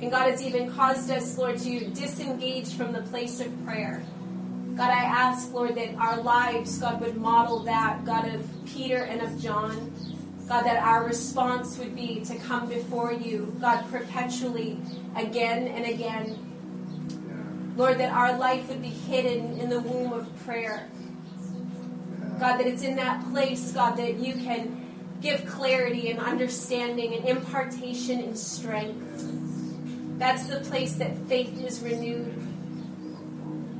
[0.00, 4.02] And God has even caused us, Lord, to disengage from the place of prayer.
[4.74, 9.22] God, I ask, Lord, that our lives, God, would model that, God, of Peter and
[9.22, 9.92] of John.
[10.48, 14.80] God, that our response would be to come before you, God, perpetually,
[15.14, 17.74] again and again.
[17.76, 20.88] Lord, that our life would be hidden in the womb of prayer.
[22.40, 24.86] God, that it's in that place, God, that you can
[25.20, 29.04] give clarity and understanding and impartation and strength.
[30.18, 32.34] That's the place that faith is renewed.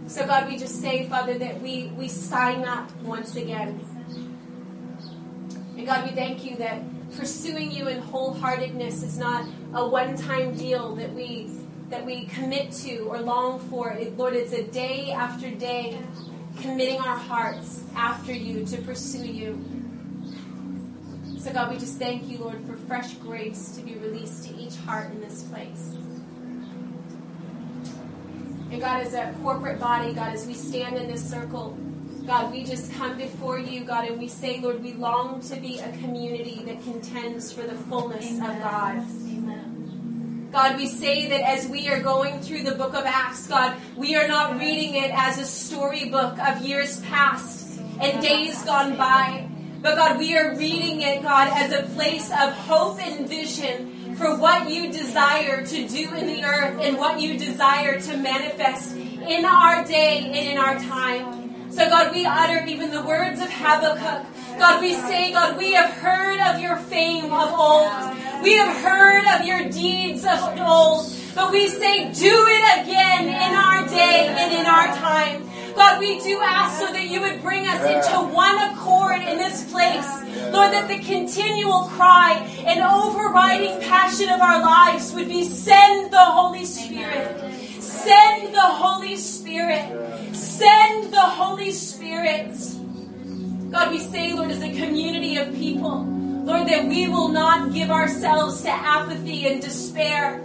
[0.06, 3.80] So, God, we just say, Father, that we, we sign up once again.
[5.88, 6.82] God, we thank you that
[7.16, 11.50] pursuing you in wholeheartedness is not a one time deal that we
[11.88, 13.92] that we commit to or long for.
[13.92, 15.98] It, Lord, it's a day after day
[16.60, 19.64] committing our hearts after you to pursue you.
[21.38, 24.76] So, God, we just thank you, Lord, for fresh grace to be released to each
[24.76, 25.94] heart in this place.
[28.70, 31.78] And God, as a corporate body, God, as we stand in this circle,
[32.28, 35.78] God, we just come before you, God, and we say, Lord, we long to be
[35.78, 38.50] a community that contends for the fullness Amen.
[38.50, 38.96] of God.
[38.96, 40.50] Amen.
[40.52, 44.14] God, we say that as we are going through the book of Acts, God, we
[44.14, 49.48] are not reading it as a storybook of years past and days gone by.
[49.80, 54.36] But God, we are reading it, God, as a place of hope and vision for
[54.36, 59.46] what you desire to do in the earth and what you desire to manifest in
[59.46, 61.37] our day and in our time.
[61.78, 64.26] So, God, we utter even the words of Habakkuk.
[64.58, 67.92] God, we say, God, we have heard of your fame of old.
[68.42, 71.06] We have heard of your deeds of old.
[71.36, 75.48] But we say, do it again in our day and in our time.
[75.76, 79.70] God, we do ask so that you would bring us into one accord in this
[79.70, 80.10] place.
[80.50, 86.18] Lord, that the continual cry and overriding passion of our lives would be send the
[86.18, 87.54] Holy Spirit.
[87.80, 90.07] Send the Holy Spirit.
[90.34, 92.56] Send the Holy Spirit.
[93.70, 96.04] God, we say, Lord, as a community of people,
[96.44, 100.42] Lord, that we will not give ourselves to apathy and despair,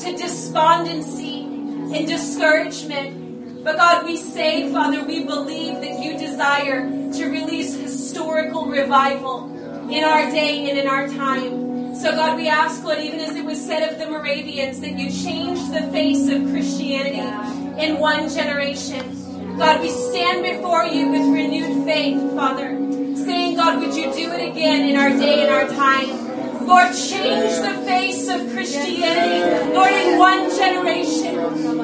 [0.00, 3.64] to despondency and discouragement.
[3.64, 9.50] But God, we say, Father, we believe that you desire to release historical revival
[9.90, 11.94] in our day and in our time.
[11.94, 15.10] So, God, we ask, Lord, even as it was said of the Moravians, that you
[15.10, 17.20] changed the face of Christianity
[17.78, 19.56] in one generation.
[19.58, 22.76] God, we stand before you with renewed faith, Father,
[23.16, 26.66] saying, God, would you do it again in our day and our time?
[26.66, 31.36] Lord, change the face of Christianity, Lord, in one generation.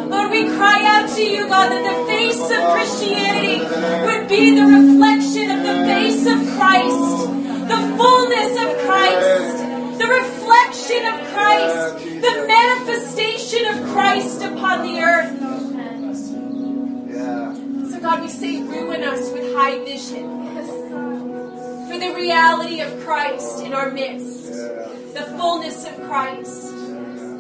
[0.09, 3.61] Lord, we cry out to you, God, that the face of Christianity
[4.07, 7.29] would be the reflection of the face of Christ,
[7.69, 9.69] the fullness of Christ
[9.99, 15.58] the reflection of Christ, the manifestation of Christ upon the earth.
[17.19, 20.39] So, God, we say, ruin us with high vision
[21.89, 24.53] for the reality of Christ in our midst,
[25.15, 26.75] the fullness of Christ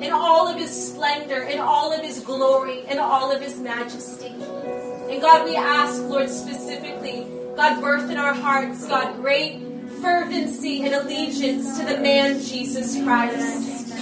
[0.00, 4.28] in all of his splendor, in all of his glory, in all of his majesty.
[4.28, 7.26] And God, we ask, Lord, specifically,
[7.56, 9.60] God, birth in our hearts, God, great
[10.00, 13.94] fervency and allegiance to the man Jesus Christ.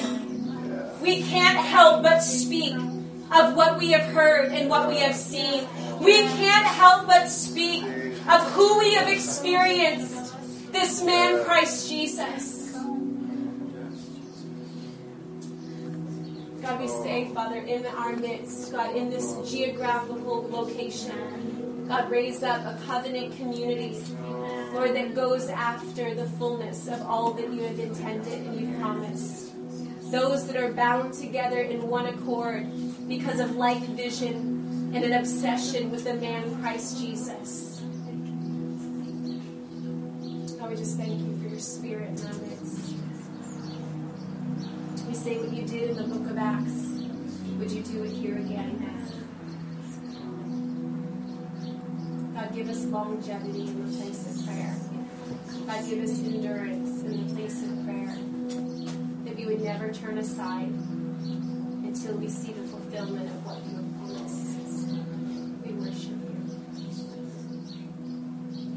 [1.03, 2.77] We can't help but speak
[3.31, 5.67] of what we have heard and what we have seen.
[6.01, 10.35] We can't help but speak of who we have experienced,
[10.73, 12.73] this man Christ Jesus.
[16.63, 22.61] God, we say, Father, in our midst, God, in this geographical location, God, raise up
[22.63, 23.97] a covenant community
[24.77, 29.56] Lord, that goes after the fullness of all that you have intended and you've promised.
[30.11, 32.67] Those that are bound together in one accord
[33.09, 37.83] because of like vision and an obsession with the man Christ Jesus.
[40.59, 42.95] God, we just thank you for your spirit in our midst.
[45.09, 46.87] We say what you did in the book of Acts.
[47.59, 48.83] Would you do it here again?
[52.35, 54.77] God, give us longevity in the place of prayer.
[55.67, 58.36] God, give us endurance in the place of prayer.
[59.47, 64.59] We would never turn aside until we see the fulfillment of what you have promised.
[65.65, 66.35] We worship you.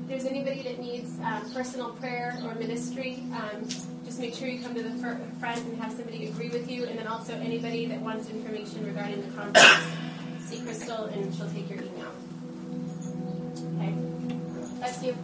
[0.01, 3.67] If there's anybody that needs um, personal prayer or ministry, um,
[4.05, 4.91] just make sure you come to the
[5.39, 6.86] front and have somebody agree with you.
[6.86, 9.88] And then also anybody that wants information regarding the conference,
[10.41, 12.13] see Crystal and she'll take your email.
[13.76, 13.91] Okay?
[14.78, 15.17] Bless you.